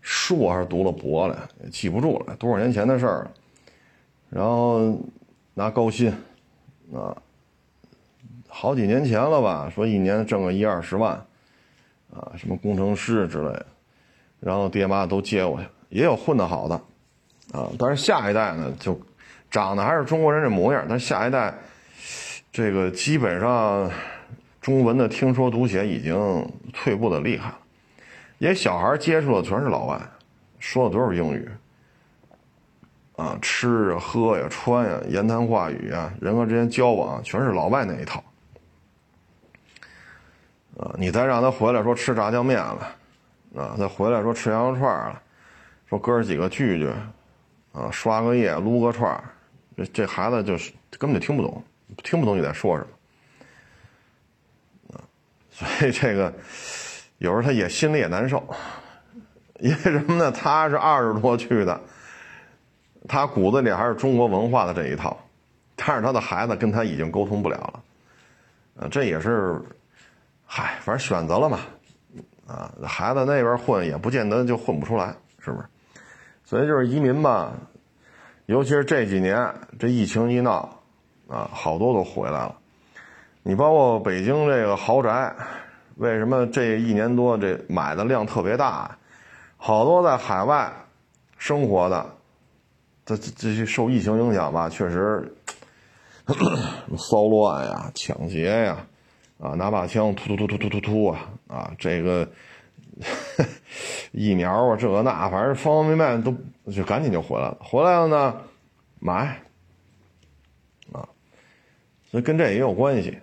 [0.01, 3.31] 硕还是读了博了，也记不住了，多少年前的事儿了。
[4.31, 4.99] 然后。
[5.55, 6.09] 拿高薪，
[6.95, 7.11] 啊，
[8.47, 9.69] 好几年前了吧？
[9.75, 11.15] 说一年挣个一二十万，
[12.15, 13.67] 啊，什么工程师之类的，
[14.39, 16.81] 然后爹妈都接过去，也有混得好的，
[17.51, 18.97] 啊，但是下一代呢，就
[19.51, 21.55] 长得还是中国人这模样，但下一代，
[22.53, 23.91] 这个基本上
[24.61, 27.59] 中文的听说读写已经退步的厉害了，
[28.39, 30.01] 因为小孩接触的全是老外，
[30.59, 31.49] 说的都是英语。
[33.17, 38.23] 啊，吃啊，喝呀，穿呀，言谈话语啊，人和之间交往，全是老外那一套。
[40.79, 42.97] 啊，你再让他回来说吃炸酱面了，
[43.57, 45.21] 啊，再回来说吃羊肉串了，
[45.89, 46.89] 说哥几个聚聚，
[47.73, 49.13] 啊，刷个夜，撸个串
[49.79, 51.63] 这这孩子就是根本就听不懂，
[52.03, 52.91] 听不懂你在说什么。
[54.97, 55.01] 啊，
[55.51, 56.35] 所以这个
[57.19, 58.43] 有时候他也心里也难受，
[59.61, 60.33] 因为什么呢？
[60.33, 61.81] 他是二十多去的。
[63.07, 65.17] 他骨子里还是中国文化的这一套，
[65.77, 67.83] 但是他的孩子跟他已经沟通不了
[68.77, 69.59] 了，这也是，
[70.45, 71.61] 嗨，反正选择了嘛，
[72.47, 75.67] 啊，孩子那边混也不见得就混不出来，是不是？
[76.45, 77.55] 所以就是移民吧，
[78.49, 80.81] 尤其是这几年这疫情一闹，
[81.29, 82.57] 啊，好多都回来了。
[83.43, 85.35] 你包括北京这个豪宅，
[85.97, 88.97] 为什么这一年多这买的量特别大？
[89.59, 90.73] 好多在海外
[91.37, 92.07] 生活的。
[93.05, 95.31] 这这些受疫情影响吧，确实
[96.97, 98.79] 骚乱呀、抢劫呀，
[99.39, 102.27] 啊，拿把枪突突突突突突突啊啊，这个
[104.13, 106.35] 疫苗啊，这个那，反正方方面面都
[106.71, 107.57] 就赶紧就回来了。
[107.61, 108.41] 回来了呢，
[108.99, 109.41] 买
[110.93, 111.09] 啊，
[112.11, 113.19] 所以跟这也有关系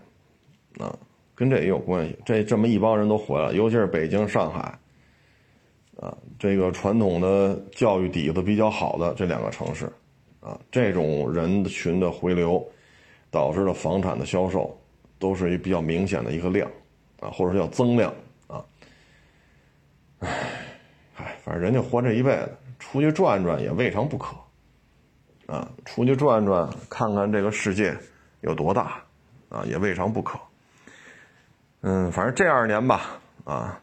[0.79, 0.95] 啊，
[1.33, 2.17] 跟这也有关系。
[2.25, 4.77] 这这么一帮人都回来，尤其是北京、上海。
[5.97, 9.85] 啊，这个传统的教育底子比较好的这两个城市，
[10.41, 12.61] 啊，这种人群的回流，
[13.31, 14.77] 导致了房产的销售
[15.17, 16.69] 都是一比较明显的一个量，
[17.21, 18.13] 啊，或者叫增量，
[20.19, 20.29] 唉，
[21.17, 24.35] 唉，反正人家活这一辈子，出去转转也未尝不可，
[25.47, 27.97] 啊，出去转转看看这个世界
[28.41, 29.01] 有多大，
[29.49, 30.39] 啊，也未尝不可。
[31.81, 33.79] 嗯，反正这二年吧，啊。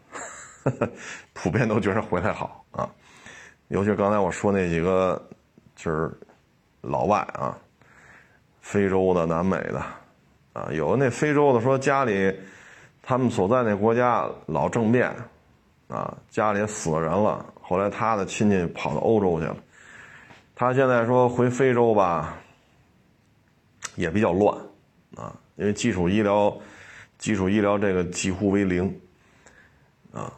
[1.34, 2.88] 普遍都觉得回来好啊，
[3.66, 5.20] 尤其刚才我说那几个，
[5.74, 6.08] 就是
[6.82, 7.58] 老外啊，
[8.60, 9.82] 非洲的、南美的，
[10.52, 12.32] 啊，有的那非洲的说家里，
[13.02, 15.12] 他们所在那国家老政变，
[15.92, 19.56] 啊，家里死人了，后来他的亲戚跑到欧洲去了，
[20.54, 22.34] 他现在说回非洲吧，
[23.96, 24.56] 也比较乱，
[25.16, 26.56] 啊，因为基础医疗，
[27.18, 28.98] 基础医疗这个几乎为零，
[30.12, 30.32] 啊。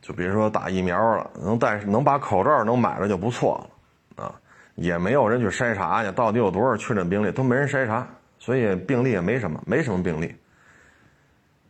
[0.00, 3.68] 就比如说打疫苗了，能戴能把口罩能买着就不错
[4.16, 4.40] 了，啊，
[4.76, 8.06] 也没有人去筛查去，到底有多少确诊病例都没人筛查，
[8.38, 10.32] 所以病例也没什么，没什么病例，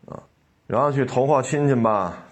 [0.06, 0.22] 啊，
[0.66, 2.25] 然后去投靠亲戚吧，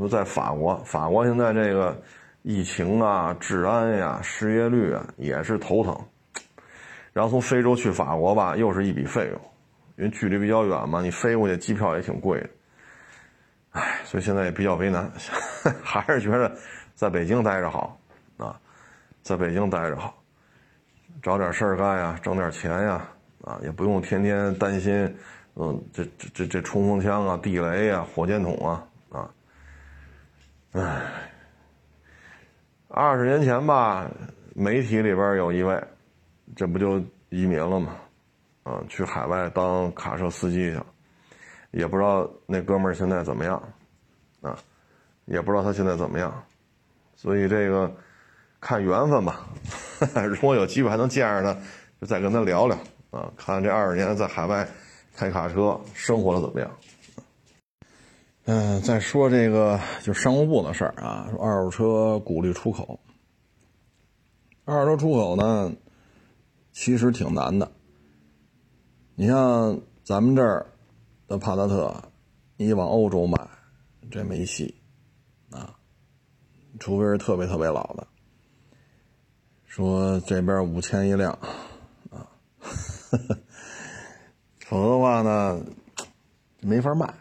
[0.00, 2.00] 说在法国，法国现在这个
[2.42, 5.98] 疫情啊、治安呀、失业率啊也是头疼，
[7.12, 9.40] 然后从非洲去法国吧，又是一笔费用，
[9.96, 12.48] 因为距离比较远嘛，你飞过去机票也挺贵的。
[13.72, 15.08] 唉，所以现在也比较为难，
[15.84, 16.50] 还是觉得
[16.94, 17.96] 在北京待着好
[18.36, 18.58] 啊，
[19.22, 20.12] 在北京待着好，
[21.22, 23.06] 找点事儿干呀，挣点钱呀，
[23.44, 25.14] 啊，也不用天天担心，
[25.54, 28.82] 嗯，这这这这冲锋枪啊、地雷呀、火箭筒，啊，
[30.72, 31.02] 唉，
[32.86, 34.08] 二十年前吧，
[34.54, 35.82] 媒体里边有一位，
[36.54, 37.96] 这不就移民了吗？
[38.62, 40.86] 啊，去海外当卡车司机去了。
[41.72, 43.60] 也不知道那哥们儿现在怎么样，
[44.42, 44.56] 啊，
[45.24, 46.32] 也不知道他现在怎么样，
[47.16, 47.92] 所以这个
[48.60, 49.48] 看缘分吧。
[50.28, 51.60] 如果有机会还能见着他，
[52.00, 52.78] 就再跟他聊聊
[53.10, 54.68] 啊，看这二十年在海外
[55.16, 56.70] 开卡车生活的怎么样。
[58.44, 62.98] 嗯，再说这个就商务部的事儿啊，说二手车鼓励出口。
[64.64, 65.72] 二手车出口呢，
[66.72, 67.70] 其实挺难的。
[69.14, 70.66] 你像咱们这儿。
[71.30, 71.94] 的帕萨特，
[72.56, 73.38] 你往欧洲买，
[74.10, 74.74] 这没戏，
[75.52, 75.78] 啊，
[76.80, 78.04] 除非是特别特别老的。
[79.64, 81.30] 说这边五千一辆
[82.10, 82.26] 啊，
[84.66, 85.64] 否则的话呢，
[86.62, 87.14] 没法卖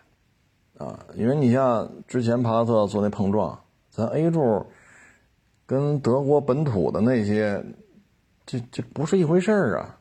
[0.80, 1.06] 啊。
[1.14, 4.66] 因为你像之前帕萨特做那碰撞，咱 A 柱
[5.68, 7.64] 跟德国本土的那些，
[8.48, 9.96] 这这不是一回事儿啊。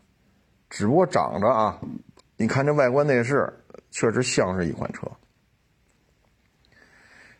[0.71, 1.79] 只不过长着啊，
[2.37, 3.53] 你看这外观内饰，
[3.91, 5.07] 确实像是一款车。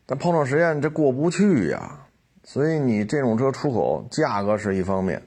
[0.07, 2.07] 但碰撞实验这过不去呀，
[2.43, 5.23] 所以你这种车出口价格是一方面，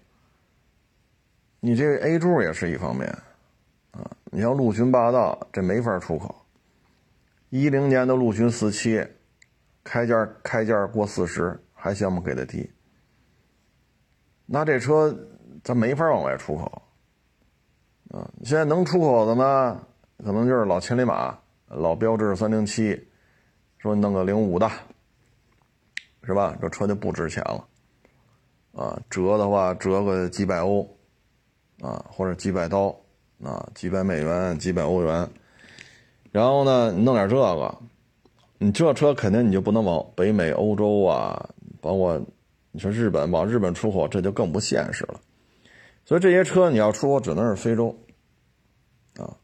[1.59, 3.07] 你这 A 柱也是一方面，
[3.91, 6.40] 啊，你像陆巡霸道这没法出口，
[7.51, 9.05] 一零年的陆巡四七，
[9.83, 12.71] 开价开价过四十，还嫌我们给的低，
[14.45, 15.13] 那这车
[15.61, 16.81] 咱没法往外出口，
[18.11, 19.85] 啊，现在能出口的呢，
[20.23, 21.37] 可能就是老千里马、
[21.67, 23.07] 老标致三零七。
[23.79, 24.69] 说弄个零五的，
[26.23, 26.57] 是吧？
[26.61, 27.67] 这车就不值钱了，
[28.73, 30.87] 啊，折的话折个几百欧，
[31.81, 32.95] 啊，或者几百刀，
[33.43, 35.29] 啊，几百美元、几百欧元。
[36.31, 37.77] 然后呢，你弄点这个，
[38.57, 41.49] 你这车肯定你就不能往北美、欧洲啊，
[41.81, 42.21] 包括
[42.71, 45.19] 你说日本往日本出口，这就更不现实了。
[46.05, 47.95] 所以这些车你要出口，只能是非洲，
[49.17, 49.37] 啊，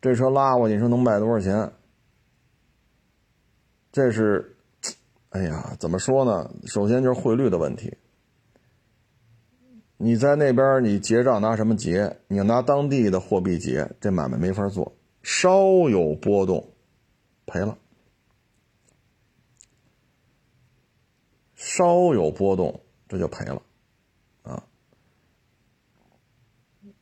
[0.00, 1.72] 这车拉过去，你说能卖多少钱？
[3.90, 4.56] 这是，
[5.30, 6.50] 哎呀，怎么说呢？
[6.66, 7.96] 首先就是汇率的问题。
[9.96, 12.18] 你在那边你结账拿什么结？
[12.26, 14.92] 你要拿当地的货币结，这买卖没法做，
[15.22, 16.72] 稍有波动，
[17.46, 17.78] 赔了。
[21.54, 23.62] 稍有波动，这就赔了，
[24.42, 24.62] 啊。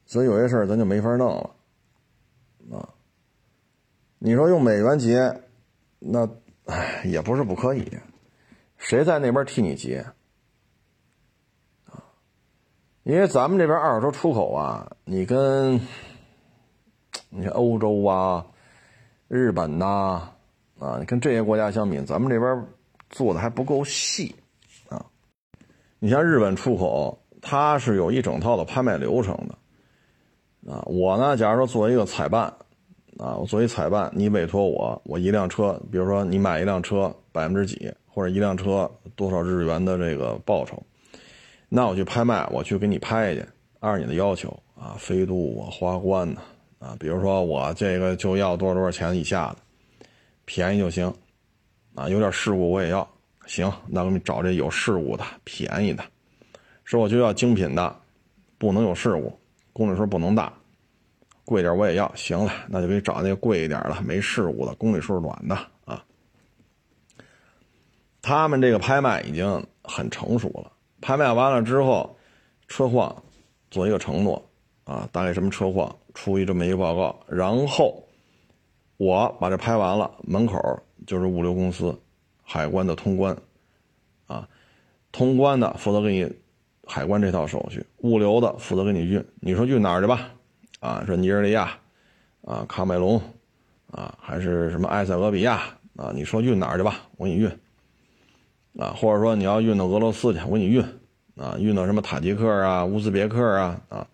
[0.07, 2.89] 所以有些事儿咱就没法弄了，啊。
[4.19, 5.43] 你说用美元结，
[5.99, 6.29] 那。
[6.67, 7.99] 哎，也不是不可以，
[8.77, 10.07] 谁在那边替你结
[11.87, 12.05] 啊？
[13.03, 15.81] 因为咱们这边二手车出口啊，你跟
[17.31, 18.45] 你看欧洲啊、
[19.29, 20.29] 日本呐
[20.79, 22.67] 啊，你跟这些国家相比，咱们这边
[23.09, 24.35] 做的还不够细
[24.89, 25.05] 啊。
[25.99, 30.83] 你像日本出口，它是有一整套的拍卖流程的啊。
[30.87, 32.53] 我呢，假如说做一个采办。
[33.19, 40.83] 啊，我作为采办，你委托我，我一辆车，比如说你买一辆车百分之几，或者一辆车多少日元的这个报酬，
[41.69, 43.45] 那我去拍卖，我去给你拍去，
[43.81, 46.41] 按你的要求啊，飞度啊，花冠呐，
[46.81, 49.57] 啊比如说我这个就要多少多少钱以下的，
[50.47, 51.15] 便宜就行，
[51.95, 53.09] 啊，有点事故我也要，
[53.47, 56.03] 行，那我们找这有事故的，便宜的，
[56.83, 57.95] 说我就要精品的，
[58.59, 59.39] 不能有事故，
[59.75, 60.53] 公里数不能大。
[61.45, 66.03] 贵点我也要，行了，那就给你找那个贵一点的，没事故的，公里数短的啊。
[68.23, 72.17] 他们这个拍卖已经很成熟了，拍卖完了之后，
[72.69, 73.23] 车况
[73.71, 74.43] 做一个承诺
[74.85, 78.07] 啊，大概什么车况，出一这么一个报告，然后
[78.97, 80.59] 我把这拍完了，门口
[81.07, 81.99] 就是物流公司，
[82.43, 83.37] 海关的通关
[84.27, 84.49] 啊，
[85.13, 86.33] 通关的负责给你
[86.87, 90.31] 海关这套手续，物流的负责给你运，你说运哪儿去吧？
[90.81, 91.71] 啊，说尼日利亚，
[92.43, 93.21] 啊，喀麦隆，
[93.91, 95.63] 啊，还是什么埃塞俄比亚
[95.97, 96.11] 啊？
[96.15, 97.51] 你说运哪儿去吧，我给你运。
[98.79, 100.85] 啊，或者说你要运到俄罗斯去，我给你运。
[101.37, 104.07] 啊，运到什么塔吉克啊、乌兹别克啊，啊，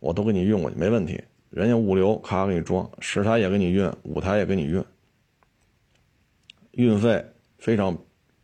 [0.00, 1.22] 我都给你运过去，没问题。
[1.50, 4.84] 人家物流咔给你装，十台也给你运，五台也给你运，
[6.72, 7.24] 运费
[7.58, 7.96] 非常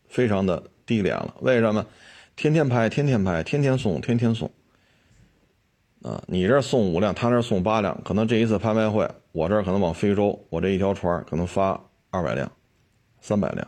[0.09, 1.35] 非常的低廉了。
[1.41, 1.85] 为什么？
[2.37, 4.51] 天天拍，天天拍，天天送，天天送。
[6.03, 12.51] 啊，你这送五辆，他那送八辆，可能这一次拍卖会，我这儿可能往非洲，我这一条船可能发二百辆、
[13.21, 13.67] 三百辆，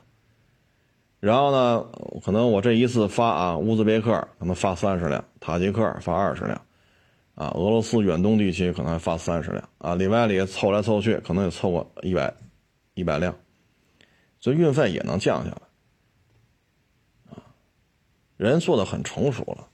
[1.19, 1.87] 然后呢，
[2.25, 6.61] 可能我这一次发啊，乌兹别克可能发三十辆，塔吉克发二十辆，
[7.39, 12.35] 啊，俄罗斯远东地区可能还发三十辆，啊，里外里凑来凑去，可能也凑过一百
[12.95, 13.35] 一百辆，
[14.41, 15.63] 所以运费也能降下来，
[17.31, 17.39] 啊，
[18.37, 19.69] 人做的很成熟了，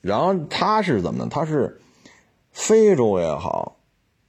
[0.00, 1.28] 然后他是怎么呢？
[1.28, 1.80] 他是。
[2.56, 3.78] 非洲也好，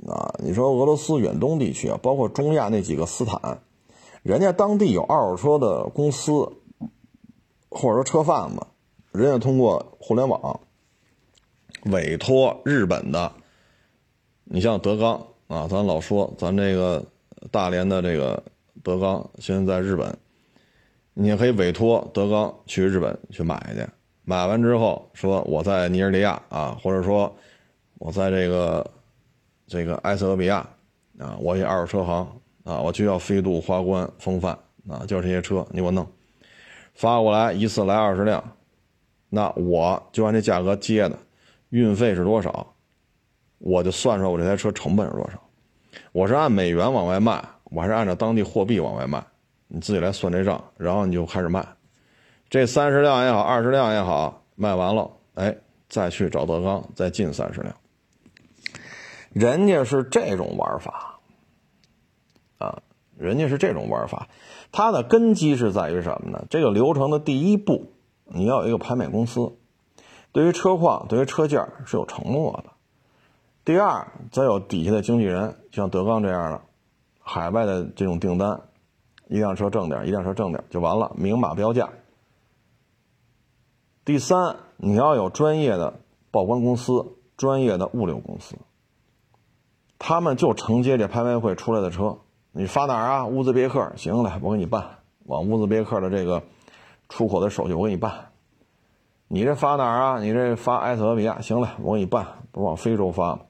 [0.07, 3.61] 啊，你说俄罗斯远东地区啊，包括中亚那几个斯坦，
[4.23, 6.31] 人家当地有二手车的公司，
[7.69, 8.65] 或者说车贩子，
[9.11, 10.59] 人家通过互联网
[11.85, 13.31] 委托日本的，
[14.43, 17.03] 你像德钢啊，咱老说咱这个
[17.51, 18.43] 大连的这个
[18.83, 20.15] 德钢现在在日本，
[21.13, 23.85] 你也可以委托德钢去日本去买去，
[24.23, 27.35] 买完之后说我在尼日利亚啊，或者说。
[27.97, 28.85] 我在这个
[29.67, 30.57] 这个埃塞俄比亚
[31.17, 32.27] 啊，我也二手车行
[32.65, 34.51] 啊，我就要飞度、花冠、风范
[34.85, 36.05] 啊，就是这些车，你给我弄，
[36.93, 38.43] 发过来一次来二十辆，
[39.29, 41.17] 那我就按这价格接的，
[41.75, 42.73] 运费是多少？
[43.57, 45.41] 我就算出来我这台车成本是多少。
[46.13, 49.21] 我是按美元往外卖，我还是按照当地货币往外卖？
[49.67, 51.67] 你自己来算这账，然后你就开始卖。
[52.49, 55.53] 这三十辆也好，二十辆也好，卖完了，哎，
[55.89, 57.75] 再去找德刚再进三十辆。
[59.33, 61.19] 人家是这种玩法，
[62.57, 62.81] 啊，
[63.17, 64.29] 人家是这种玩法。
[64.71, 66.45] 它的根基是在于什么呢？
[66.49, 67.91] 这个流程的第一步，
[68.23, 69.57] 你要有一个拍卖公司，
[70.35, 72.65] 对于车况、对于车件是有承诺的。
[73.63, 76.61] 第二，再有底下的经纪人，像德刚这样的，
[77.21, 78.59] 海外的这种订单，
[79.29, 81.87] 一辆车挣点，一辆车挣点就完了，明码标价。
[84.03, 88.57] 第三，你要有专业的报关公司、专业的物流公司，
[89.97, 92.17] 他们就承接这拍卖会出来的车。
[92.51, 93.25] 你发哪儿啊？
[93.25, 96.43] 乌兹别克，行嘞，我给你办，往乌兹别克的这个
[97.07, 98.31] 出口的手续我给你办。
[99.27, 100.19] 你这发哪儿啊？
[100.19, 103.41] 你这发埃塞俄比亚，行嘞，我给你办，不往非洲发吗？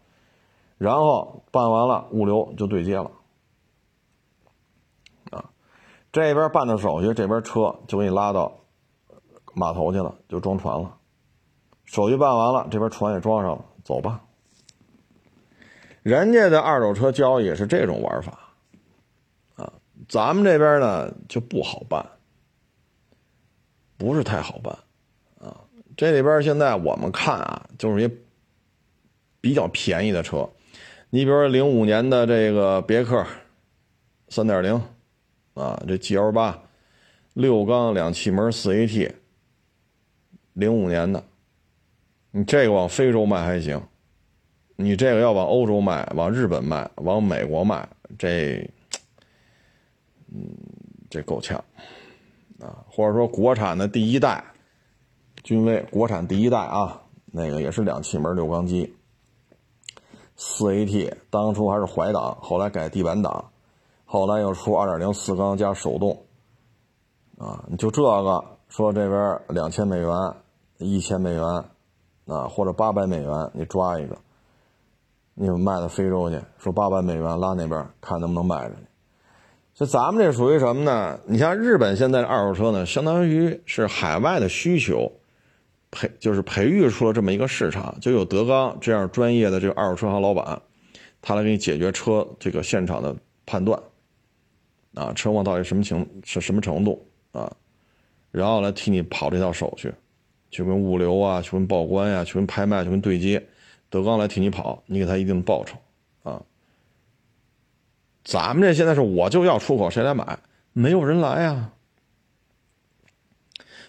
[0.77, 3.11] 然后办完了，物流就对接了，
[5.31, 5.45] 啊，
[6.11, 8.51] 这边办的手续，这边车就给你拉到
[9.53, 10.97] 码头去了，就装船了。
[11.85, 14.21] 手续办完了，这边船也装上了，走吧。
[16.03, 18.37] 人家的二手车交易也是这种玩法，
[19.55, 19.73] 啊，
[20.07, 22.05] 咱们这边呢就不好办，
[23.97, 24.77] 不是太好办，
[25.97, 28.09] 这里边现在我们看啊，就是一
[29.39, 30.49] 比较便宜的车。
[31.09, 33.25] 你比如说零五年的这个别克，
[34.27, 34.73] 三点零，
[35.53, 36.61] 啊，这 GL 八，
[37.33, 39.13] 六缸两气门四 AT，
[40.53, 41.23] 零五年的，
[42.31, 43.81] 你这个往非洲卖还行，
[44.75, 47.87] 你这个要往欧洲卖，往日本卖，往美国卖，
[48.19, 48.69] 这，
[50.33, 50.49] 嗯，
[51.09, 51.63] 这够呛，
[52.59, 54.43] 啊，或者说国产的第一代，
[55.45, 58.95] 君威国产第一代啊，那个也是两气门六缸机。
[60.35, 63.51] 四 AT 当初还是怀档，后来改地板档，
[64.05, 66.19] 后来又出二点零四缸加手动，
[67.37, 70.09] 啊，你就这个说这边两千美元、
[70.79, 71.43] 一千美元，
[72.25, 74.17] 啊或者八百美元，你抓一个，
[75.35, 78.81] 你们卖到非洲去，说八百美元拉那边看能不能卖着去。
[79.75, 81.19] 就咱们这属于什么呢？
[81.27, 85.11] 你像日本现在的二手车呢，相当于是海外的需求。
[85.95, 90.61] 培就是培育出了这么一个市场，就有德刚这样专业的这个二手车行老板，
[91.21, 93.15] 他来给你解决车这个现场的
[93.45, 93.79] 判断，
[94.93, 97.49] 啊，车况到底什么情是什么程度啊，
[98.31, 99.93] 然后来替你跑这套手续，
[100.51, 103.41] 去跟物流啊，去跟报关呀，去跟拍卖，去跟对接，
[103.89, 105.77] 德刚来替你跑，你给他一定的报酬
[106.23, 106.41] 啊。
[108.25, 110.37] 咱们这现在是我就要出口，谁来买？
[110.73, 111.71] 没有人来呀。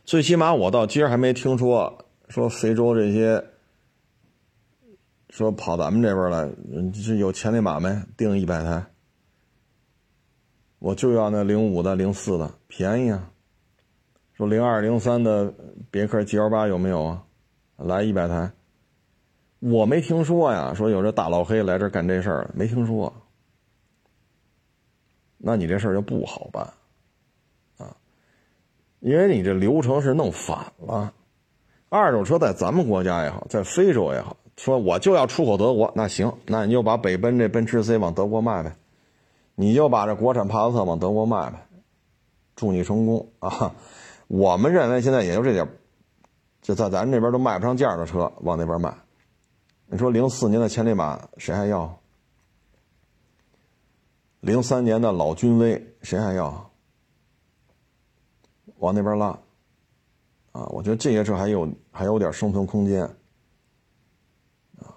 [0.06, 3.44] 最起码我到今儿还没听说说非洲这些
[5.30, 6.48] 说跑咱们这边来，
[7.04, 8.86] 这有千里马没订一百台？
[10.78, 13.32] 我就要那零五的、零四的，便宜啊！
[14.34, 15.52] 说零二、零三的
[15.90, 17.24] 别克 GL 八有没有啊？
[17.76, 18.52] 来一百台，
[19.58, 20.72] 我没听说呀。
[20.72, 23.12] 说有这大老黑来这干这事儿，没听说。
[25.36, 26.72] 那你这事儿就不好办。
[29.06, 31.12] 因为你这流程是弄反了，
[31.88, 38.74] 二手车在咱们国家也好，在非洲也好，说我就要出口德国，那行，那你就把北奔这奔驰 C 往德国卖呗，
[39.54, 41.68] 你就把这国产帕萨特往德国卖呗，
[42.56, 43.72] 祝你成功啊！
[44.26, 45.68] 我们认为现在也就这点，
[46.60, 48.92] 就在咱这边都卖不上价的车往那边卖，
[49.86, 51.96] 你说零四年的千里马谁还要？
[54.40, 56.65] 零三年的老君威谁还要？
[58.86, 59.36] 往那边拉，
[60.52, 63.02] 啊，我觉得这些车还有还有点生存空间，
[64.78, 64.94] 啊，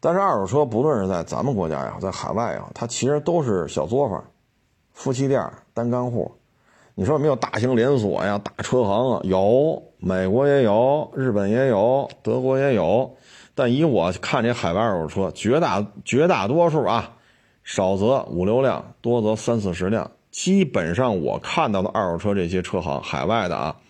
[0.00, 4.24] 但是二手车不论是在咱们国家也好，在海外也好，它其实都是小作坊、
[4.94, 6.32] 夫妻店、单干户。
[6.94, 9.20] 你说有没有大型连锁呀、大车行啊？
[9.24, 13.14] 有，美国也有，日本也有，德国也有。
[13.54, 17.16] 但以我看这海外二手车，绝大绝大多数啊，
[17.62, 20.10] 少则五六辆，多则三四十辆。
[20.36, 23.80] 基本上我看到的二手车这些车行，海外的啊，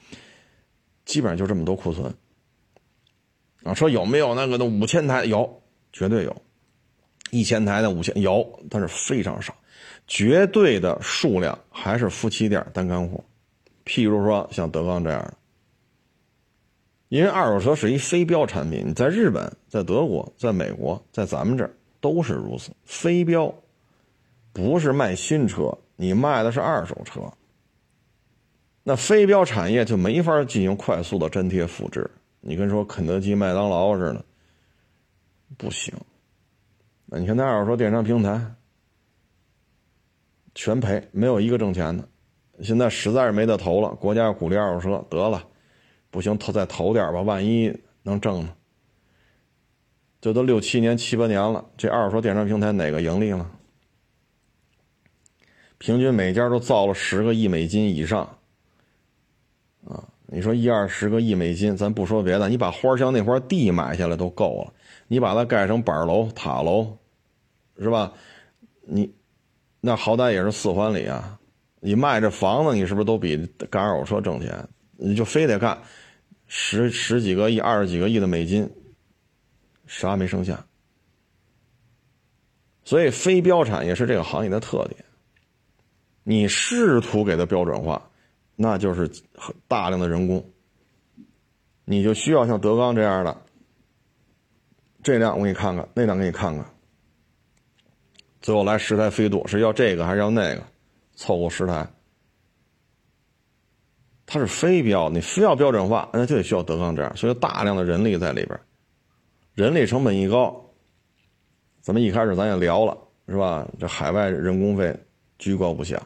[1.04, 2.14] 基本上就这么多库存。
[3.64, 5.24] 啊，说有没有那个的五千台？
[5.24, 5.60] 有，
[5.92, 6.36] 绝对有。
[7.32, 9.56] 一千台的五千有，但是非常少。
[10.06, 13.24] 绝对的数量还是夫妻店单干户，
[13.84, 15.34] 譬如说像德刚这样的。
[17.08, 22.70] 因为二手车是一非标产品，在日本、在德国、在美国、在咱们这儿都是如此。
[22.84, 23.52] 非标，
[24.52, 25.76] 不是卖新车。
[25.96, 27.22] 你卖的是二手车，
[28.82, 32.08] 那非标产业就没法进行快速的粘贴复制。
[32.40, 34.24] 你跟说肯德基、麦当劳似的，
[35.56, 35.92] 不行。
[37.06, 38.40] 那你看那二手车电商平台，
[40.54, 42.06] 全赔，没有一个挣钱的。
[42.62, 45.42] 现在实在是没得投了，国家鼓励二手车，得了，
[46.10, 48.52] 不行投再投点吧，万一能挣呢？
[50.20, 53.50] 这都六七年、七八年了，这二手车电商平台哪个盈利了？
[55.78, 58.38] 平均每家都造了十个亿美金以上，
[59.86, 64.72] 啊，你说一二十个亿美金，咱不说别的，你把花乡那块地买下来都够了。
[65.08, 66.98] 你把它盖成板楼、塔楼，
[67.78, 68.12] 是吧？
[68.80, 69.14] 你
[69.80, 71.38] 那好歹也是四环里啊！
[71.78, 73.36] 你卖这房子，你是不是都比
[73.70, 74.68] 干二手车挣钱？
[74.96, 75.80] 你就非得干
[76.48, 78.68] 十十几个亿、二十几个亿的美金，
[79.86, 80.66] 啥没剩下？
[82.82, 85.05] 所以非标产业是这个行业的特点。
[86.28, 88.02] 你试图给它标准化，
[88.56, 89.08] 那就是
[89.68, 90.44] 大量的人工。
[91.84, 93.42] 你就需要像德钢这样的。
[95.04, 96.66] 这辆我给你看看，那辆给你看看。
[98.40, 100.64] 最后来十台飞度，是要这个还是要那个？
[101.14, 101.88] 凑够十台。
[104.26, 108.60] 它是非标，你非要标准化，那就得需要德钢这样，所以大量的人力在里边，
[109.54, 110.74] 人力成本一高，
[111.80, 112.98] 咱们一开始咱也聊了，
[113.28, 113.64] 是吧？
[113.78, 114.92] 这海外人工费
[115.38, 116.02] 居高不下。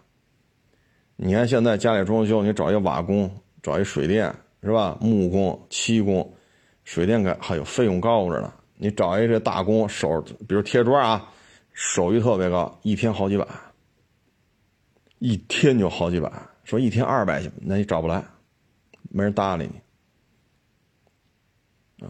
[1.23, 3.31] 你看现在家里装修，你找一瓦工，
[3.63, 4.97] 找一水电，是吧？
[5.03, 6.35] 木工、漆工、
[6.83, 8.51] 水电改还有费用高着呢。
[8.79, 11.31] 你找一这大工手，比如贴砖啊，
[11.75, 13.47] 手艺特别高，一天好几百，
[15.19, 16.33] 一天就好几百。
[16.65, 18.25] 说一天二百，那你找不来，
[19.11, 19.69] 没人搭理
[21.99, 22.07] 你。
[22.07, 22.09] 啊，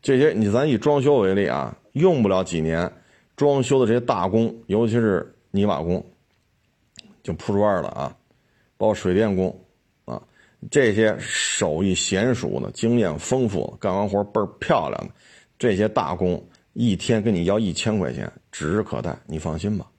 [0.00, 2.90] 这些你咱以装修为例啊，用不了几年，
[3.36, 6.02] 装修的这些大工，尤其是泥瓦工，
[7.26, 8.16] 就铺砖了啊，
[8.76, 9.66] 包括水电工
[10.04, 10.22] 啊。
[10.70, 15.12] 这些手艺娴熟的、经验丰富、干完活倍儿漂亮的
[15.58, 19.90] 这些大工，一天跟你要一千块钱，指日可待，你放心吧。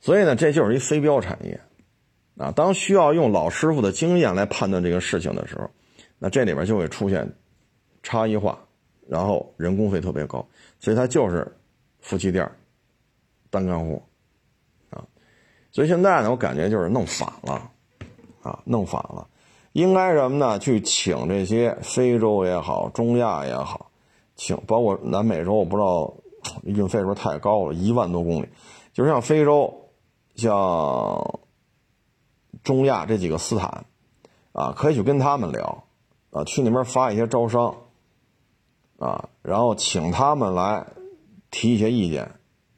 [0.00, 1.60] 所以呢，这就是一非标产业
[2.36, 2.50] 啊。
[2.50, 5.70] 当需要用老师傅的经验来判断这个事情的时候，
[6.18, 7.32] 那这里边就会出现
[8.02, 8.58] 差异化，
[9.08, 10.44] 然后人工费特别高，
[10.80, 11.56] 所以它就是
[12.00, 12.50] 夫妻店
[13.50, 14.02] 单干户。
[15.70, 17.70] 所以现在呢，我感觉就是弄反了
[18.42, 19.26] 啊，弄反了。
[19.72, 20.58] 应该什么呢？
[20.58, 23.90] 去请这些非洲也好，中亚也好，
[24.34, 26.14] 请包括南美洲，我不知道
[26.64, 28.48] 运费是不是太高了，一万多公里。
[28.92, 29.90] 就是像非洲、
[30.34, 31.38] 像
[32.64, 33.84] 中亚这几个斯坦，
[34.52, 35.84] 啊，可以去跟他们聊，
[36.30, 37.76] 啊，去那边发一些招商，
[38.98, 40.86] 啊，然后请他们来
[41.52, 42.32] 提一些意见，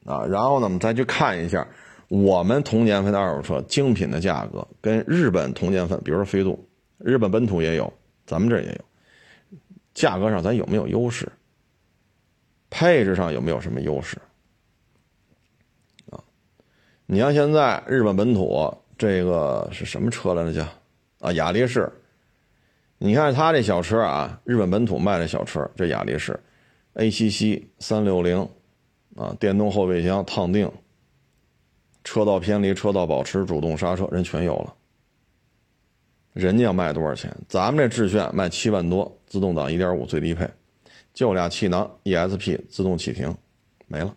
[0.04, 1.66] 啊，然后呢，我们再去看一下
[2.10, 6.68] 我们同年份的二手车精品的价格跟日本同年份，比如说飞度。
[6.98, 7.90] 日本本土也有，
[8.26, 9.58] 咱们这也有，
[9.94, 11.30] 价格上咱有没有优势？
[12.68, 14.18] 配置上有没有什么优势？
[16.10, 16.18] 啊，
[17.06, 20.52] 你像现在日本本土这个是什么车来着？
[20.52, 20.66] 叫
[21.20, 21.88] 啊雅力士，
[22.98, 26.38] 你看它这小车啊，日本本土卖的小车，这雅力士
[26.94, 28.46] ，A7C 三六零，
[29.16, 30.70] 啊，电动后备箱，烫定，
[32.02, 34.74] 车道偏离、车道保持、主动刹车，人全有了。
[36.32, 37.34] 人家要卖多少钱？
[37.48, 40.48] 咱们这致炫卖七万多，自动挡一点五最低配，
[41.12, 43.36] 就俩气囊，ESP 自动启停，
[43.88, 44.14] 没了。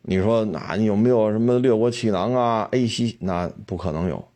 [0.00, 4.26] 你说那你有没有什么六个气囊啊？AC 那不可能有。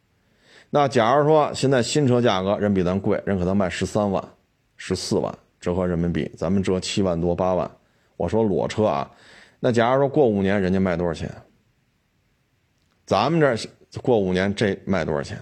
[0.70, 4.22] 那假如说现在新车价格人比咱贵，人可能卖十三万、
[4.76, 7.68] 十四万，折合人民币，咱们折七万多八万。
[8.16, 9.10] 我说裸车啊，
[9.58, 11.28] 那假如说过五年人家卖多少钱？
[13.06, 15.38] 咱们这过五年这卖多少钱？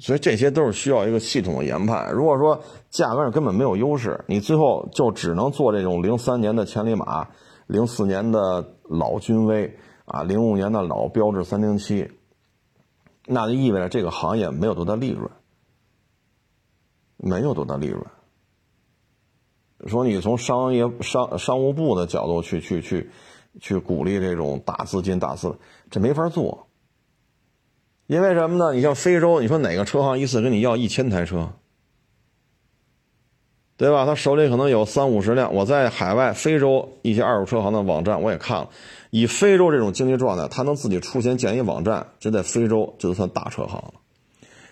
[0.00, 2.12] 所以这些都是需要一个系统的研判。
[2.12, 7.28] 如果说价格上根本没有优势，你最后就只能做这种零三年的千里马、
[7.66, 12.08] 零四年的老君威啊、零五年的老标致三零七，
[13.26, 15.28] 那就意味着这个行业没有多大利润，
[17.16, 18.06] 没有多大利润。
[19.86, 23.10] 说你从商业商商务部的角度去去去
[23.60, 25.58] 去鼓励这种大资金大资，
[25.90, 26.68] 这没法做。
[28.06, 28.72] 因为什么呢？
[28.72, 31.50] 你像非洲，你说哪个车行一次跟你要一千台车，
[33.76, 34.06] 对吧？
[34.06, 35.54] 他手里可能有三五十辆。
[35.54, 38.70] 我在海外非洲一些二手车行的网站我也看了，
[39.10, 43.94] 以非洲这种经济状态，他能自己出钱建一网站，这在非洲就算大车行了。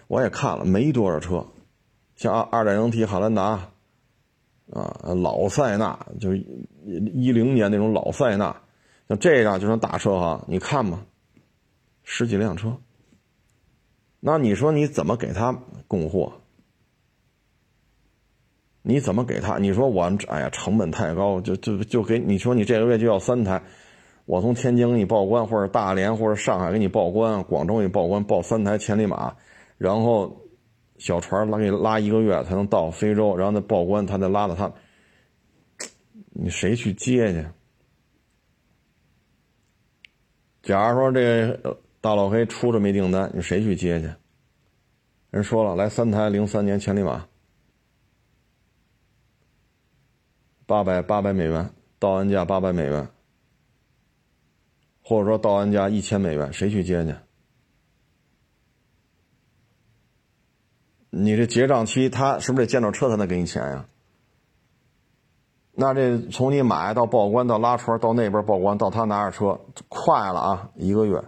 [0.08, 1.46] 我也看了，没多少车，
[2.16, 3.68] 像二二点零 T 汉兰达，
[4.72, 6.38] 啊，老塞纳，就是
[6.86, 8.56] 一零年那种老塞纳，
[9.08, 11.04] 像这样就算大车哈，你看吧，
[12.02, 12.76] 十几辆车。
[14.20, 15.52] 那你说你怎么给他
[15.86, 16.32] 供货？
[18.82, 19.58] 你怎么给他？
[19.58, 23.62] 你说我哎呀，成本太高，就就就给你说你这个月就要三台，
[24.24, 29.36] 我从天津给你报关，或者大连或者上海给你报关，广州给你报关，报三台千里马，
[29.76, 30.40] 然后
[30.98, 34.72] 小船拉给拉一个月才能到非洲，然后再报关，他再拉到他，
[36.32, 37.44] 你谁去接去？
[40.66, 44.12] 假如说这大老黑出这么一订单，你谁去接去？
[45.30, 47.28] 人说了，来三台零三年千里马，
[50.66, 53.08] 八百八百美元，到岸价八百美元，
[55.04, 57.14] 或者说到岸价一千美元，谁去接去？
[61.10, 63.88] 你这结账期，他是不是得见着车才能给你钱呀？
[65.78, 71.22] 那这从你买到报关到拉船到那边报关到他拿着车快了啊，一个月。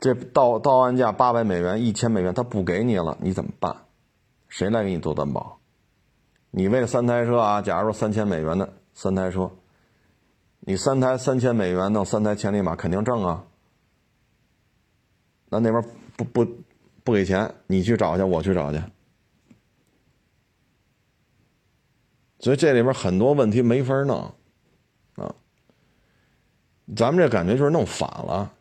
[0.00, 3.76] 这到到岸价八百美元一千美元，他不给你了，你怎么办？
[4.48, 5.58] 谁来给你做担保？
[6.50, 9.50] 你为了三台车啊，假如说三千美元的三台车，
[10.60, 13.44] 你三台三千美元弄三台千里马肯定挣啊。
[15.50, 15.84] 那那边
[16.16, 16.46] 不不
[17.04, 18.80] 不给钱，你去找去，我去找去。
[22.40, 24.32] 所以这里边很多问题没法弄，
[25.16, 25.34] 啊，
[26.94, 28.54] 咱们这感觉就是弄反了，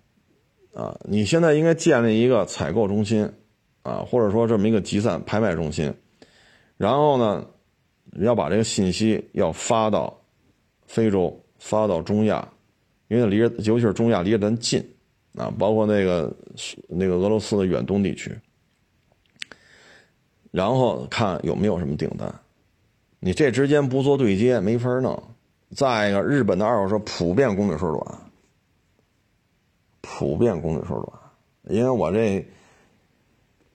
[0.73, 3.31] 啊，你现在应该建立一个采购中心，
[3.83, 5.93] 啊，或者说这么一个集散拍卖中心，
[6.75, 7.47] 然后呢，
[8.19, 10.21] 要把这个信息要发到
[10.87, 12.51] 非洲，发到中亚，
[13.09, 14.83] 因为离，尤其是中亚离着咱近，
[15.35, 16.35] 啊，包括那个
[16.89, 18.35] 那个俄罗斯的远东地区，
[20.49, 22.33] 然后看有没有什么订单。
[23.27, 25.21] 你这之间不做对接，没法弄。
[25.75, 28.19] 再一个，日本的二手车普遍公里数短，
[29.99, 31.19] 普遍公里数短。
[31.63, 32.47] 因为我这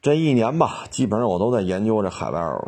[0.00, 2.66] 这一年吧，基本上我都在研究这海外二手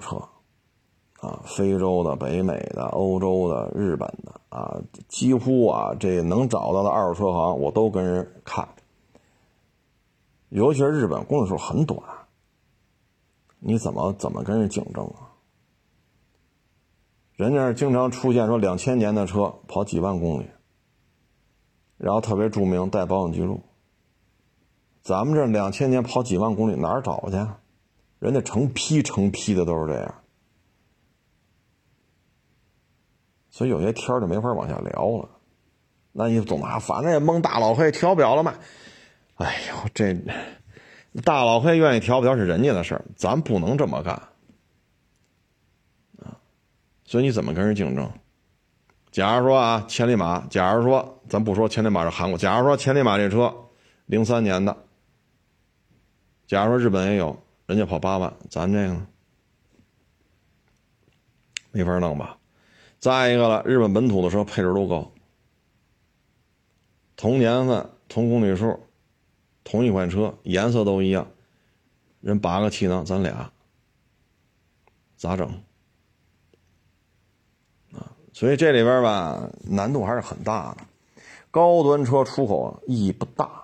[1.22, 4.78] 车，啊，非洲的、北美的、欧洲的、日本的，啊，
[5.09, 8.68] 几乎啊，这能找到的二手车行我都跟人看。
[10.51, 11.99] 尤其是日本公里数很短，
[13.59, 15.32] 你怎么怎么跟人竞争啊？
[17.37, 20.51] 人家经常出现说两千年的车跑几万公里，
[21.99, 23.62] 然后特别著名带保养记录。
[25.03, 27.37] 咱们这两千年跑几万公里哪儿找去？
[28.20, 30.14] 人家成批成批的都是这样，
[33.51, 35.28] 所以有些天就没法往下聊了。
[36.12, 38.55] 那你总拿反正也蒙大老黑调表了嘛？
[39.35, 40.14] 哎呦，这
[41.22, 44.22] 大老黑愿意调表是人家的事儿，咱不能这么干。
[47.05, 48.11] 所以你怎么跟人竞争？
[49.13, 53.55] 假如说啊，千里马，假如说咱不说千里马是韩国，假如说千里马这车
[54.07, 54.77] 零三年的，
[56.47, 58.97] 假如说日本也有，人家跑八万，咱这个
[61.71, 62.39] 没法弄吧？
[62.99, 65.13] 再一个了，日本本土的车配置都高，
[67.15, 68.81] 同年份、同公里数、
[69.63, 71.27] 同一款车，颜色都一样，
[72.21, 73.53] 人八个气囊，咱俩
[75.17, 75.64] 咋整？
[78.35, 80.78] 所以这里边吧，难度还是很大的。
[81.53, 83.62] 高端车出口意义不大，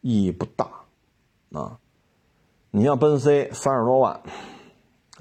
[0.00, 0.66] 意义不大
[1.52, 1.78] 啊。
[2.70, 4.18] 你像奔 C 三十多万，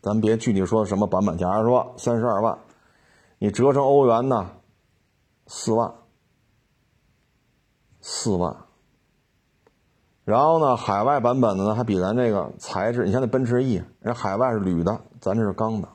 [0.02, 2.58] 咱别具体说什么版本，假如说三十二万，
[3.38, 4.50] 你折成欧元呢，
[5.48, 5.94] 四万，
[8.00, 8.56] 四万。
[10.24, 15.90] 然后呢，海外版本的呢，还比咱这个材质，你像那奔驰 E，人海外是铝的，咱这是钢的。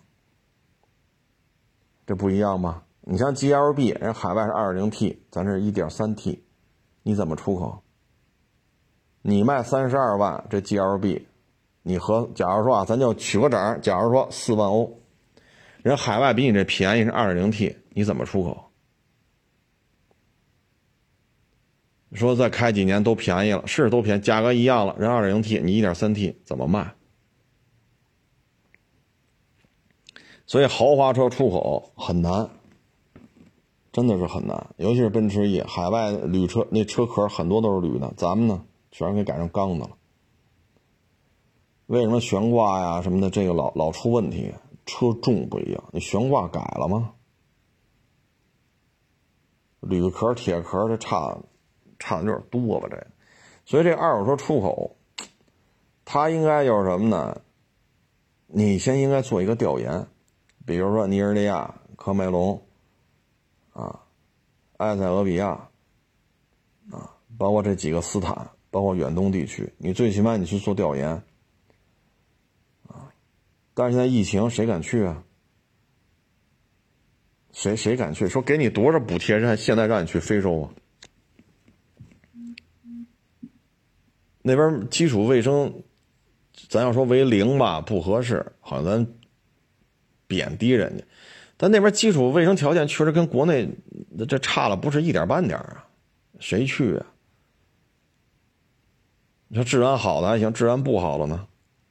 [2.07, 2.85] 这不一样吧？
[3.09, 6.43] 你像 GLB，人海外是 2.0T，咱这是一点三 T，
[7.03, 7.83] 你怎么出口？
[9.23, 11.23] 你卖三十二万，这 GLB，
[11.83, 15.01] 你和假如说啊，咱就取个整，假如说四万欧，
[15.83, 18.71] 人海外比你这便宜是 2.0T，你怎么出口？
[22.13, 26.95] 说再开几年都便宜了，是都便宜，价格一样了，人 2.0T，你一点三 T 怎么卖？
[30.47, 32.49] 所以豪华车出口很难，
[33.93, 39.91] 真的是很难，尤其是奔驰 E，海外铝车那车壳很多都是铝的，咱们呢全给改成钢的了。
[41.87, 44.55] 为什么悬挂呀什么的这个老老出问题？
[44.87, 47.13] 车重不一样，你悬挂改了吗？
[49.81, 51.37] 铝壳、铁壳这差
[51.99, 52.87] 差的有点多吧？
[52.89, 53.07] 这，
[53.65, 54.97] 所以这二手车出口，
[56.05, 57.41] 它应该就是什么呢？
[58.47, 60.07] 你先应该做一个调研。
[60.67, 62.61] 比如说尼日利亚、科梅隆，
[63.73, 64.01] 啊，
[64.79, 65.51] 埃塞俄比亚，
[66.91, 71.09] 啊，包括这几个斯坦，包括远东地区，你最起码你去做调研，
[72.89, 73.09] 啊，
[73.73, 75.23] 但是现在疫情，谁敢去啊？
[77.53, 78.29] 谁谁敢去？
[78.29, 80.67] 说给你多少补贴，让现在让你去非洲啊？
[84.43, 85.83] 那边基础卫生，
[86.69, 89.07] 咱要说为零吧，不合适，好像咱
[90.27, 91.05] 贬低人家。
[91.57, 93.68] 但那边基础卫生条件确实跟国内
[94.29, 95.87] 这差了不是一点半点啊，
[96.39, 97.07] 谁去啊？
[99.49, 101.47] 你说治安好的还行，治安不好的呢？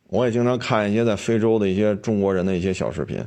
[0.08, 3.26] 我也经常看一些在非洲的一些中国人的一些小视频。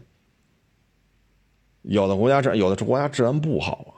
[1.83, 3.93] 有的国家治，有的国家治安不好啊，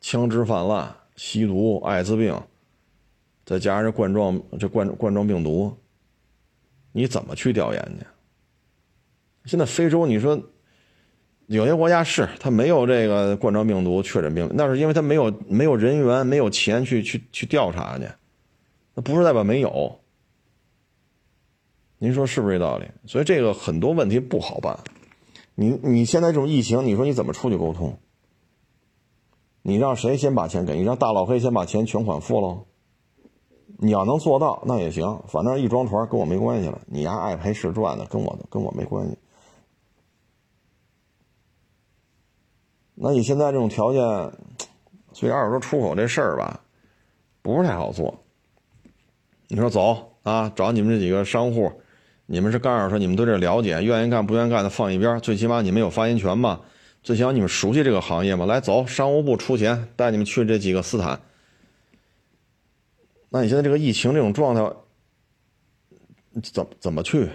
[0.00, 2.40] 枪支泛滥、吸毒、艾滋病，
[3.44, 5.76] 再加上这冠状这冠冠状病毒，
[6.92, 8.06] 你怎么去调研去？
[9.44, 10.40] 现在非洲，你说
[11.46, 18.08] 有些国家是他没有这个冠状病毒确诊病例，那是因为他没有没有人员、没有钱去去去调查去，
[18.94, 20.00] 那不是代表没有。
[21.98, 22.86] 您说是不是这道理？
[23.06, 24.78] 所以这个很多问题不好办。
[25.54, 27.98] 你你现在这种疫情，你说你怎么出去沟通？
[29.62, 30.82] 你让谁先把钱给你？
[30.82, 32.66] 让大老黑先把钱全款付喽？
[33.78, 36.80] 你要能做到，那也行，反正一装团跟我没关系了。
[36.86, 39.16] 你丫爱赔是赚的，跟我的跟我没关系。
[42.94, 44.00] 那你现在这种条件，
[45.12, 46.60] 所以二手车出口这事儿吧，
[47.42, 48.22] 不是太好做。
[49.48, 51.72] 你说走啊，找你们这几个商户，
[52.26, 56.60] 你们是干二手车，你们对这了解，愿意干不愿意干的放一边，最起码你们有发言权嘛，
[57.02, 58.46] 最起码你们熟悉这个行业嘛。
[58.46, 61.20] 来走，商务部出钱带你们去这几个斯坦。
[63.28, 64.72] 那你现在这个疫情这种状态，
[66.40, 67.28] 怎怎么去？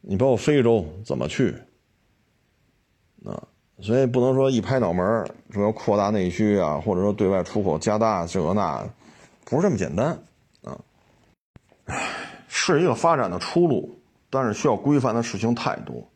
[0.00, 1.54] 你包括非洲怎么去？
[3.24, 3.42] 啊，
[3.80, 5.04] 所以不能说一拍脑门
[5.50, 8.84] 说要扩大内需啊，或者说对外出口加大这个那，
[9.44, 10.18] 不是这么简单
[10.64, 10.78] 啊。
[12.48, 13.98] 是一个发展的出路，
[14.28, 16.06] 但是需要规范的事情太多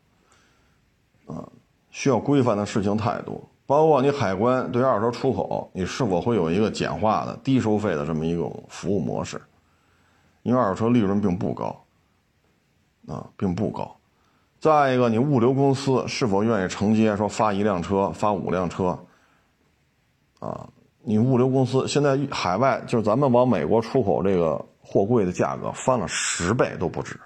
[1.25, 1.47] 啊，
[1.91, 9.41] 需要规范的事情太多，包括你海关对二手车出口，你是否会有一个简化的低收费的这么一种服务模式？
[10.43, 11.83] 因为二手车利润并不高
[13.07, 13.96] 啊，并不高。
[14.67, 17.15] 再一个，你物流公司是否愿意承接？
[17.15, 18.99] 说发一辆车，发五辆车，
[20.39, 20.67] 啊，
[21.03, 27.17] 你物流公司现在海外就是咱们往美国出口这个货柜的价格翻了十倍都不止。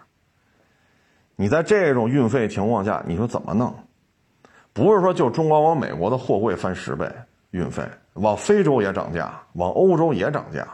[1.35, 3.73] 你在这种运费情况下，你说怎么弄？
[4.71, 7.11] 不是说就中国往美国的货柜翻十倍
[7.49, 7.83] 运费，
[8.13, 10.67] 往非洲也涨价，往欧洲也涨价。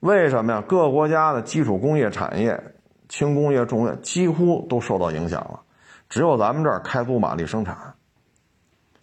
[0.00, 0.60] 为什么呀？
[0.66, 2.60] 各个国家的基础工业产业。
[3.08, 5.60] 轻工业、重工业几乎都受到影响了，
[6.08, 7.94] 只有咱们这儿开足马力生产，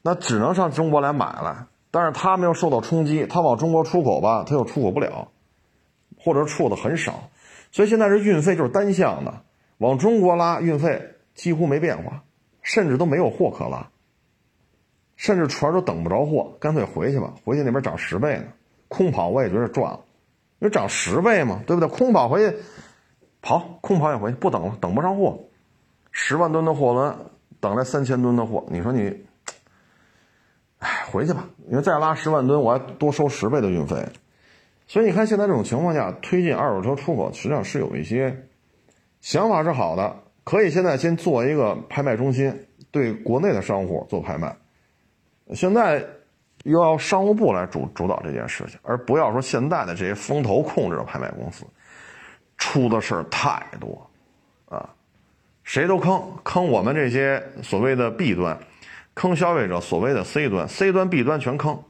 [0.01, 1.67] 那只能上中国来买了。
[1.91, 5.27] 但是他们又受到冲击，他往中国出口吧，他又出口不了，
[6.17, 7.29] 或者出的很少。
[7.71, 9.41] 所以现在这运费就是单向的，
[9.77, 12.23] 往中国拉运费几乎没变化，
[12.63, 13.89] 甚至都没有货可拉，
[15.15, 18.45] 甚至船都等不着货，干脆回去吧，回去那边涨十倍呢。
[18.87, 19.99] 空跑我也觉得赚了，
[20.59, 21.87] 因为涨十倍嘛，对不对？
[21.89, 22.57] 空跑回去。
[23.43, 25.37] 跑，空跑也回去，不等了，等不上货。
[26.11, 27.15] 十万吨的货轮
[27.59, 29.25] 等来三千吨的货，你说你，
[30.79, 34.07] 哎，回去吧，因为再拉十万吨，我还多收十倍的运费。
[34.87, 38.47] 所以你看，现在这种情况下，推进二手车出口，实际上是有一些
[39.21, 44.55] 想法是好的，可以现在先做一个拍卖中心，对国内的商户做拍卖。
[45.53, 46.05] 现在
[46.63, 51.65] 又要商务部来主主导这件事情，而不要说现在的这些风投控制的拍卖公司。
[52.63, 54.09] 出的事儿太多，
[54.69, 54.89] 啊，
[55.63, 58.57] 谁都坑，坑我们这些所谓的 B 端，
[59.13, 61.83] 坑消费者所谓的 C 端，C 端 B 端全坑。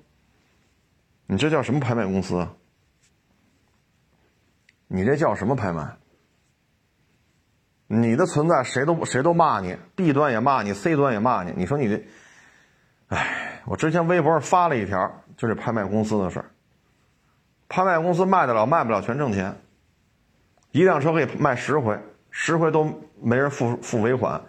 [1.27, 2.47] 你这叫什么拍卖公司？
[4.87, 5.95] 你这叫什么拍卖？
[7.85, 11.53] 你的存在谁都谁都骂你，B 端也骂你，C 端也骂你。
[11.55, 12.03] 你说你这，
[13.09, 16.49] 哎，我之前微博上发了一条，就是拍卖公司的事儿。
[17.69, 19.55] 拍卖公司卖得了卖不了全挣钱。
[20.73, 21.97] 一辆车可以卖十回，
[22.31, 22.83] 十回都
[23.21, 24.41] 没人付付尾款，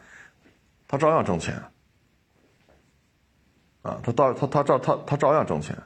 [0.89, 1.55] 他照样挣钱。
[3.83, 5.77] 啊，他到他他照他他照样挣钱。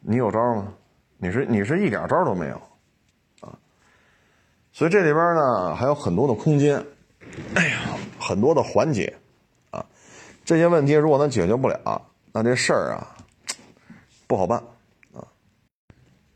[0.00, 0.74] 你有招吗？
[1.16, 2.56] 你是你是一点招都没有，
[3.40, 3.54] 啊。
[4.72, 6.84] 所以这里边呢还有很多的空间，
[7.54, 9.16] 哎呀，很多的环节，
[9.70, 9.86] 啊，
[10.44, 12.02] 这些问题如果咱解决不了，
[12.32, 13.06] 那这事儿啊
[14.26, 14.60] 不好办。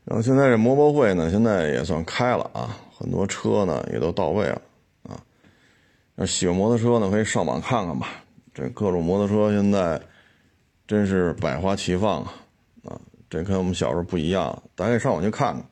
[0.09, 4.61] 然后现在这摩博会呢，现在也算开了啊，很多车呢也都到位了
[5.03, 5.19] 啊。
[6.15, 8.07] 要喜欢摩托车呢，可以上网看看吧。
[8.53, 10.01] 这各种摩托车现在
[10.87, 12.33] 真是百花齐放啊
[12.85, 12.97] 啊！
[13.29, 15.65] 这跟我们小时候不一样，大家可以上网去看看。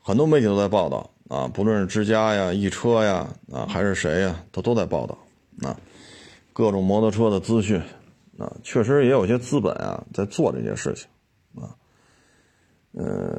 [0.00, 5.18] 很多媒体都在报道啊，不论是之家呀、易车呀，啊，还是谁呀，他都在报道
[5.68, 5.76] 啊，
[6.52, 7.82] 各种摩托车的资讯
[8.38, 11.08] 啊，确实也有些资本啊在做这些事情，
[12.96, 13.30] 嗯，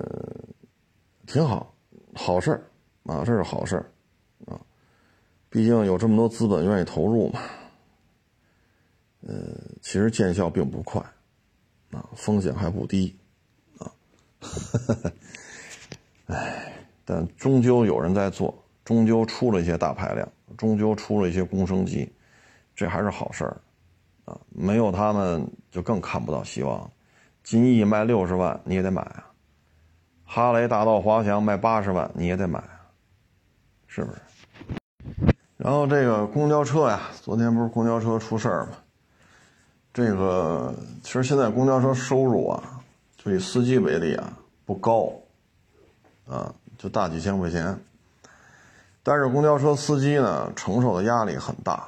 [1.26, 1.74] 挺好，
[2.14, 2.52] 好事
[3.04, 3.78] 啊，这是好事
[4.46, 4.60] 啊，
[5.50, 7.40] 毕竟有这么多资本愿意投入嘛，
[9.22, 9.34] 呃，
[9.82, 11.02] 其实见效并不快
[11.92, 13.16] 啊，风险还不低
[13.80, 13.92] 啊，
[16.28, 16.72] 哎。
[17.08, 18.52] 但终究有人在做，
[18.84, 20.28] 终究出了一些大排量，
[20.58, 22.12] 终究出了一些公升机，
[22.76, 23.62] 这还是好事儿，
[24.26, 26.90] 啊，没有他们就更看不到希望。
[27.44, 29.32] 金翼卖六十万你也得买啊，
[30.36, 32.92] 哈雷大道滑翔卖八十万你也得买啊，
[33.88, 35.34] 是不是？
[35.56, 38.72] 然后这个公交车呀，昨天不是公交车出事儿吗？
[39.94, 42.62] 这个其实现在公交车收入啊，
[43.16, 44.34] 就以司机为例啊，
[44.66, 45.10] 不高，
[46.28, 46.54] 啊。
[46.78, 47.80] 就大几千块钱，
[49.04, 51.88] 但是公交车司机呢承受的压力很大，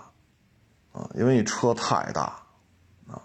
[0.93, 2.39] 啊，因为你车太大，
[3.10, 3.20] 啊，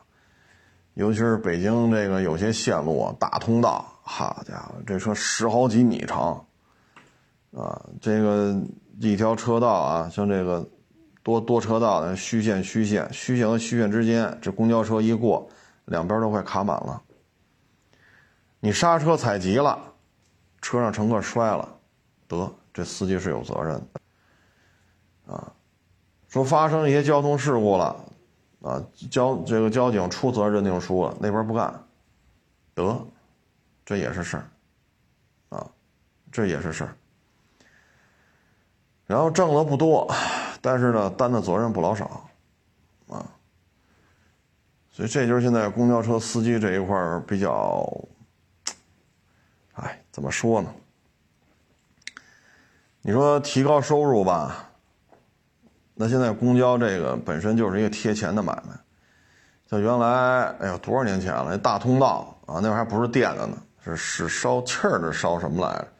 [0.94, 6.44] 尤其是北京这个有些线路啊，大通道，好家伙，这车十好几米长，
[7.56, 8.54] 啊，这个
[9.00, 10.68] 一条车道啊，像这个
[11.22, 15.48] 多多车道的虚线虚线虚线和虚线之间，这公交车一过，
[15.86, 17.00] 两边都快卡满了，
[18.60, 19.78] 你刹车踩急了。
[20.60, 21.68] 车上乘客摔了，
[22.28, 25.52] 得这司机是有责任的，啊，
[26.28, 27.96] 说发生一些交通事故了，
[28.60, 31.82] 啊，交这个交警出责任认定书了，那边不干，
[32.74, 33.04] 得，
[33.84, 34.44] 这也是事儿，
[35.56, 35.70] 啊，
[36.30, 36.94] 这也是事儿，
[39.06, 40.12] 然后挣的不多，
[40.60, 42.28] 但是呢担的责任不老少，
[43.08, 43.26] 啊，
[44.90, 47.86] 所以这就是现在公交车司机这一块比较。
[49.74, 50.70] 哎，怎么说呢？
[53.00, 54.68] 你说提高收入吧，
[55.94, 58.78] 那现在公交这个本身就是一个贴钱的买卖。
[59.66, 65.92] 像原来，哎呦，多少年前了，那大通道啊，那会儿还不是电的呢，是是烧气儿的，烧什么来着？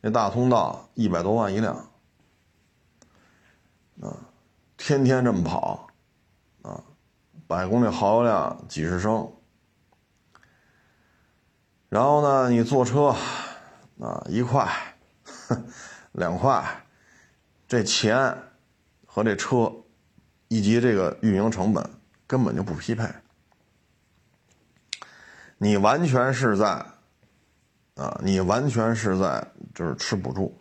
[0.00, 1.74] 那大通道一百多万一辆，
[4.02, 4.14] 啊，
[4.76, 5.88] 天天这么跑，
[6.62, 6.82] 啊，
[7.46, 9.32] 百公里耗油量几十升。
[11.88, 13.14] 然后呢，你坐车，
[14.00, 14.70] 啊，一块、
[16.12, 16.84] 两块，
[17.66, 18.36] 这钱
[19.06, 19.72] 和这车
[20.48, 21.88] 以及这个运营成本
[22.26, 23.08] 根本就不匹配。
[25.56, 26.84] 你完全是在，
[27.94, 30.56] 啊，你完全是在就是吃补助，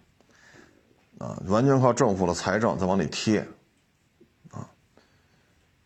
[1.17, 3.39] 啊，完全靠政府的财政在往里贴，
[4.51, 4.69] 啊，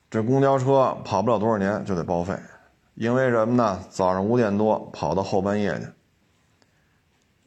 [0.10, 2.38] 这公交车跑不了多少年就得报废。
[2.96, 3.80] 因为什么呢？
[3.92, 5.86] 早上五点多跑到后半夜去，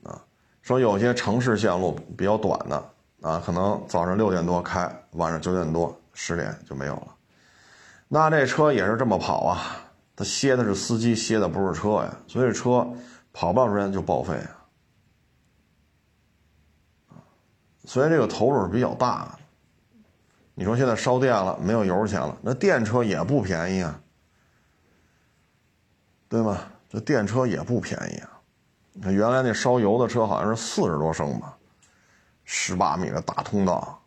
[0.09, 0.23] 啊，
[0.63, 2.91] 说有些城市线路比较短的，
[3.21, 7.09] 啊，可能早上六点多开，晚上九点多、十点就没有了。
[8.07, 9.77] 那这车也是这么跑啊，
[10.15, 12.89] 他歇的是司机，歇的不是车呀，所以车
[13.33, 14.57] 跑不了时间就报废啊。
[17.85, 19.39] 所以这个投入是比较大的。
[20.55, 24.01] 你说现在烧电了，没有油钱了，那电车也不便宜啊。
[26.29, 26.59] 对吗？
[26.89, 28.41] 这电车也不便宜啊！
[28.93, 31.57] 你看原来那烧油的车好像是四十多升吧，
[32.45, 34.01] 十八米的大通道，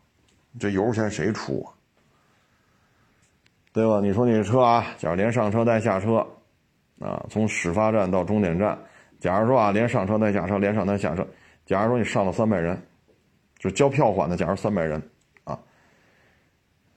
[0.58, 1.72] 这油钱谁出啊？
[3.72, 4.00] 对吧？
[4.00, 6.26] 你说你这车啊，假如连上车带下车，
[7.00, 8.78] 啊，从始发站到终点站，
[9.24, 11.26] 假如说啊，连上车带下车，连上带下车，
[11.64, 12.78] 假如说你上了三百人，
[13.56, 15.02] 就交票款的，假如三百人，
[15.44, 15.58] 啊，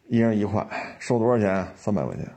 [0.09, 0.67] 一人一块，
[0.99, 1.65] 收多少钱？
[1.77, 2.29] 三百块钱。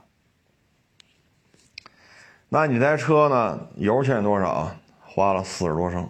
[2.47, 3.67] 那你这车呢？
[3.75, 4.73] 油钱多少？
[5.01, 6.09] 花了四十多升，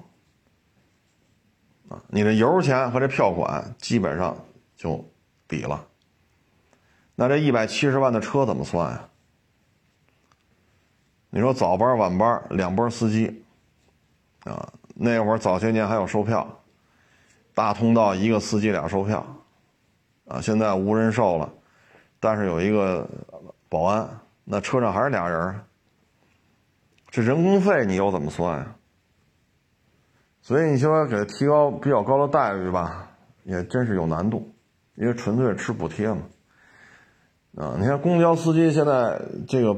[1.89, 4.37] 啊，你的油钱和这票款基本上
[4.75, 5.03] 就
[5.47, 5.87] 抵了。
[7.15, 9.09] 那这一百七十万的车怎么算呀？
[11.31, 13.40] 你说早班晚班两波司机，
[14.43, 16.47] 啊，那会儿早些年还有售票，
[17.53, 19.25] 大通道一个司机俩售票，
[20.27, 21.51] 啊，现在无人售了，
[22.19, 23.07] 但是有一个
[23.69, 24.09] 保安，
[24.43, 25.61] 那车上还是俩人。
[27.09, 28.75] 这人工费你又怎么算呀？
[30.41, 33.11] 所以你说给他提高比较高的待遇吧，
[33.43, 34.51] 也真是有难度，
[34.95, 36.21] 因为纯粹吃补贴嘛。
[37.57, 39.77] 啊，你看公交司机现在这个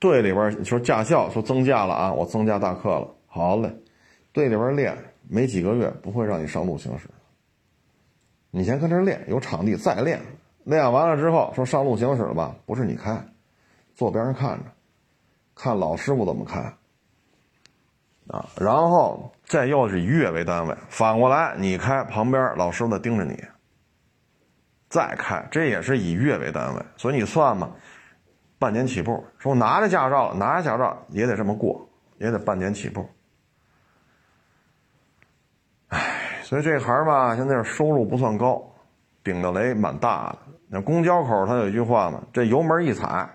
[0.00, 3.74] 队里边说驾校说增加了啊，我增加大课了，好嘞，
[4.30, 4.94] 队里边练
[5.26, 7.08] 没几个月不会让你上路行驶，
[8.50, 10.20] 你先跟这练，有场地再练，
[10.64, 13.26] 练完了之后说上路行驶了吧，不是你开，
[13.94, 14.64] 坐边上看着。
[15.54, 16.60] 看老师傅怎么开，
[18.26, 23.42] 啊，然后再又是以月为单位，反过来你开旁边老师傅在盯着你，
[24.88, 27.70] 再开，这也是以月为单位，所以你算嘛，
[28.58, 33.06] 半年起步，说拿着驾照，拿着驾照也得这么过，也得半年起步。
[35.88, 38.62] 唉，所以这行吧，现在收入不算高，
[39.24, 40.38] 顶的雷蛮大的。
[40.68, 43.26] 那公交口它有一句话嘛，这油门一踩，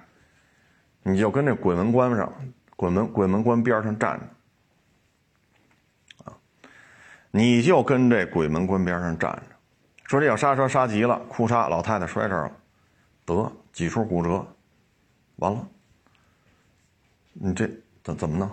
[1.01, 2.31] 你就跟这鬼门关上，
[2.75, 4.25] 鬼门鬼门关边上站着。
[7.31, 9.41] 你就跟这鬼门关边上站着，
[10.03, 12.51] 说这要刹车刹急了，哭嚓，老太太摔这儿了，
[13.25, 14.45] 得几处骨折，
[15.37, 15.67] 完了，
[17.33, 17.67] 你这
[18.03, 18.47] 怎怎么弄？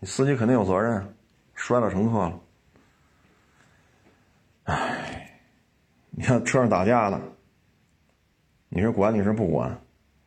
[0.00, 1.14] 你司机肯定有责任，
[1.54, 2.40] 摔了乘客了。
[4.64, 5.40] 唉，
[6.10, 7.20] 你看车上打架了，
[8.68, 9.80] 你是管你是不管？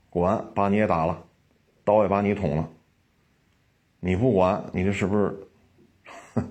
[0.09, 1.25] 管把你也打了，
[1.83, 2.69] 刀也把你捅了，
[3.99, 5.47] 你不管你这是不是？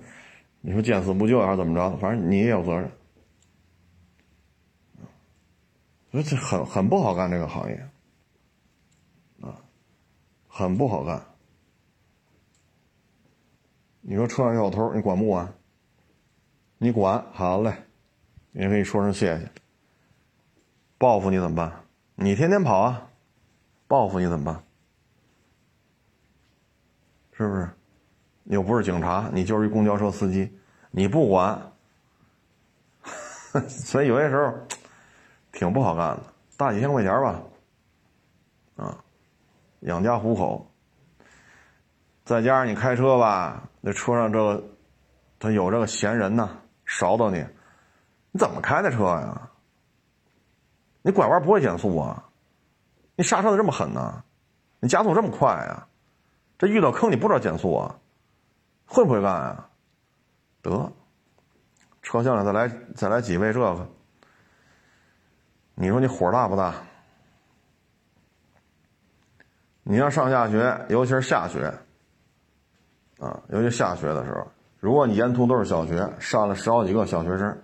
[0.61, 1.97] 你说见死不救还是怎么着？
[1.99, 2.91] 反正你也有责任，
[6.11, 7.89] 所以这很很不好干这个行业，
[9.43, 9.61] 啊，
[10.49, 11.22] 很不好干。
[14.01, 15.53] 你说车上有偷，你管不管？
[16.85, 17.74] 你管好嘞，
[18.53, 19.51] 人给你说声谢谢。
[20.99, 21.72] 报复你怎么办？
[22.14, 23.09] 你天天跑啊，
[23.89, 24.62] 报复你怎么办？
[27.32, 27.70] 是不是？
[28.45, 30.55] 又不是警察，你就是一公交车司机，
[30.91, 31.59] 你不管，
[33.66, 34.53] 所以有些时候
[35.53, 36.22] 挺不好干的，
[36.59, 37.43] 大几千块钱吧，
[38.76, 39.03] 啊，
[39.80, 40.70] 养家糊口，
[42.26, 44.62] 再加上你开车吧，那车上这个
[45.39, 46.59] 他有这个闲人呢，
[46.97, 47.45] 勺到你，
[48.31, 49.51] 你怎么开的车呀？
[51.03, 52.25] 你拐弯不会减速啊？
[53.17, 54.23] 你刹车的这么狠呢？
[54.79, 55.89] 你加速这么快啊？
[56.57, 57.99] 这遇到坑你不知道减速啊？
[58.87, 59.69] 会不会干啊？
[60.63, 60.93] 得，
[62.01, 63.89] 车厢里再来再来几位这个，
[65.75, 66.75] 你说你火大不大？
[69.83, 71.67] 你要上下学，尤其是下学，
[73.19, 74.47] 啊，尤其下学的时候，
[74.85, 77.59] 如果你沿途都是小学，上了十好几个小学生，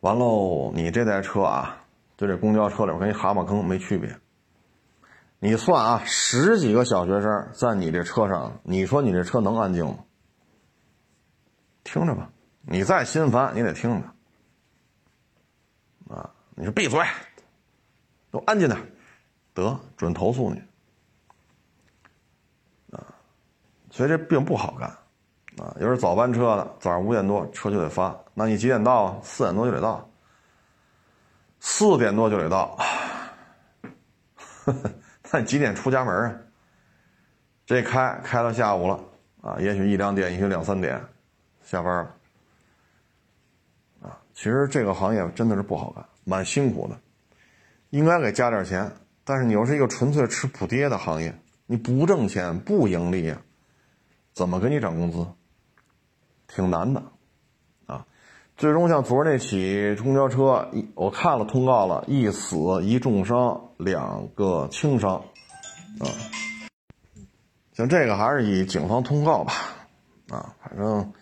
[0.00, 1.82] 完喽，你这台车啊，
[2.18, 4.14] 就这公交车里边跟一蛤蟆坑没区别。
[5.38, 10.04] 你算啊，十几个小学生在你这车上，你说你这车能安静吗？
[11.82, 16.14] 听着吧，你再心烦，你得听着。
[16.14, 17.02] 啊，你说闭嘴，
[18.30, 18.78] 都安静点，
[19.54, 20.62] 得准投诉你。
[22.90, 23.00] 啊，
[23.90, 24.94] 所以这并不好干。
[25.58, 29.20] 啊，有是早班车的，早上五点多车就得发，那你几点到啊？
[29.22, 30.08] 四点多就得到，
[31.60, 32.76] 四点多就得到。
[34.64, 34.90] 呵呵。
[35.32, 36.36] 那几点出家门啊？
[37.66, 39.00] 这开开到下午了
[39.40, 41.02] 啊，也许一两点，也许两三点，
[41.62, 42.14] 下班了。
[44.02, 46.96] 啊，其实这个行业真的是不好干，蛮辛苦的，
[47.90, 48.92] 应该给加点钱。
[49.24, 51.34] 但是你又是一个纯粹吃补贴的行业，
[51.66, 53.40] 你不挣钱不盈利啊，
[54.34, 55.26] 怎么给你涨工资？
[56.48, 57.02] 挺难的，
[57.86, 58.06] 啊，
[58.56, 63.60] 最终像昨儿那起公交车，一我看了通告了，一死一重伤。
[63.76, 65.16] 两个轻伤，
[65.98, 66.06] 啊，
[67.72, 69.52] 像这个还是以警方通告吧，
[70.30, 71.12] 啊，反正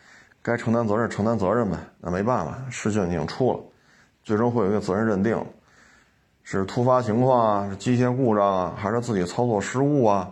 [0.43, 3.61] 该承担责任承担责任呗，那没办法，事情已经出了，
[4.23, 5.43] 最终会有一个责任认定，
[6.43, 10.31] 是突发情况啊，是机械故障啊，还是自己操作失误啊，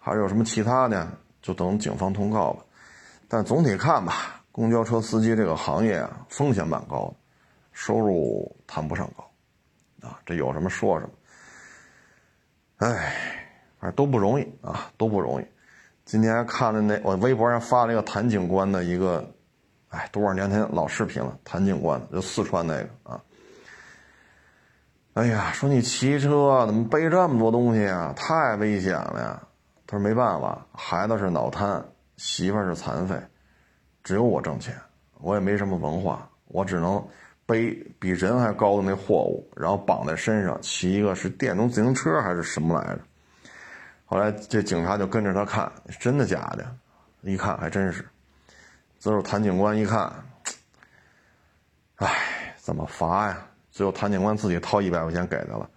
[0.00, 1.08] 还是有什么其他的，
[1.40, 2.64] 就等警方通告吧。
[3.32, 7.10] 但总体看吧，公交车司机这个行业啊，风险蛮高，
[7.72, 11.12] 收入谈不上高，啊，这有什么说什么。
[12.86, 13.14] 哎，
[13.80, 15.46] 反正都不容易啊，都不容易。
[16.04, 19.26] 今天看了那我微博上发了一个谭警官的一个，
[19.88, 21.34] 哎，多少年前老视频了。
[21.42, 23.18] 谭警官就四川那个啊。
[25.14, 28.12] 哎呀，说你骑车怎么背这么多东西啊？
[28.14, 29.42] 太危险了呀！
[29.86, 31.82] 他说没办法，孩子是脑瘫，
[32.22, 33.20] 媳妇儿是残废，
[34.04, 34.72] 只有我挣钱，
[35.18, 37.04] 我也没什么文化，我只能。
[37.44, 43.00] 背比人还高的那货物，然后绑在身上，骑一个是电动自行车还是什么来着？
[44.06, 46.64] 后来这警察就跟着他看，真的假的？
[47.22, 48.06] 一看还真是。
[49.00, 50.10] 最后谭警官一看，
[51.96, 53.44] 哎，怎么罚呀？
[53.72, 55.68] 最后谭警官自己掏一百块钱给他了。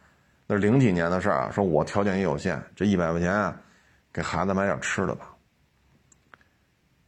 [0.45, 3.59] 那是零几年的事儿啊，说我条件也有限，这一百块钱啊，
[4.13, 5.34] 给孩子买点吃的吧，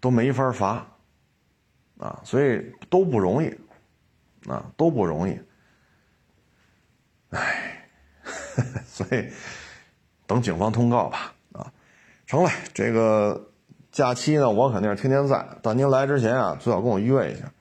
[0.08, 0.88] 都没法罚
[2.00, 3.54] 啊，所以都不容易。
[4.48, 5.38] 啊，都不容易，
[7.32, 7.86] 唉，
[8.88, 9.30] 所以
[10.26, 11.34] 等警方通告吧。
[11.52, 11.70] 啊，
[12.26, 13.50] 成了，这个
[13.92, 17.52] 假期呢，我肯定是天天在，但您来之前啊，最好跟我约一下，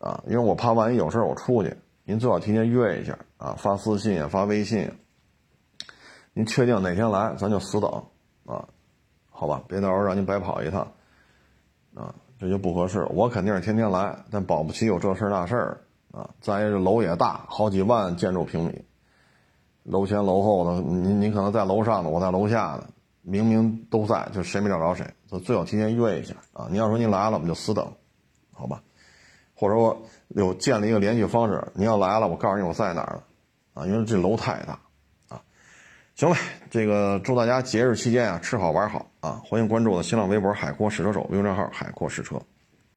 [0.00, 1.72] 啊，因为我怕万一有事我出去，
[2.02, 4.90] 您最好提前约一下啊，发私信啊，发微信。
[6.32, 7.88] 您确定哪天来，咱就死等
[8.44, 8.66] 啊，
[9.30, 10.92] 好吧，别到时候让您白跑一趟，
[11.98, 13.04] 啊，这就不合适。
[13.10, 15.80] 我肯定是天天来，但保不齐有这事那事儿
[16.12, 16.30] 啊。
[16.40, 18.84] 再一个楼也大，好几万建筑平米，
[19.82, 22.84] 楼前楼后的，您您可能在楼上的，我在楼下的。
[23.22, 26.66] 明明都在，就谁没找着谁，就最好提前约一下啊！
[26.70, 27.86] 你要说您来了，我们就死等，
[28.54, 28.82] 好吧？
[29.54, 33.24] 或者说有建立一个联系方式，您要来了，我告诉你我在哪儿了
[33.74, 33.86] 啊！
[33.86, 34.78] 因为这楼太大。
[36.18, 36.36] 行了，
[36.68, 39.40] 这个祝大家节日期间啊吃好玩好啊！
[39.44, 42.42] 欢迎关注我的新浪微博“海阔试车手”微信账号“海阔试车”。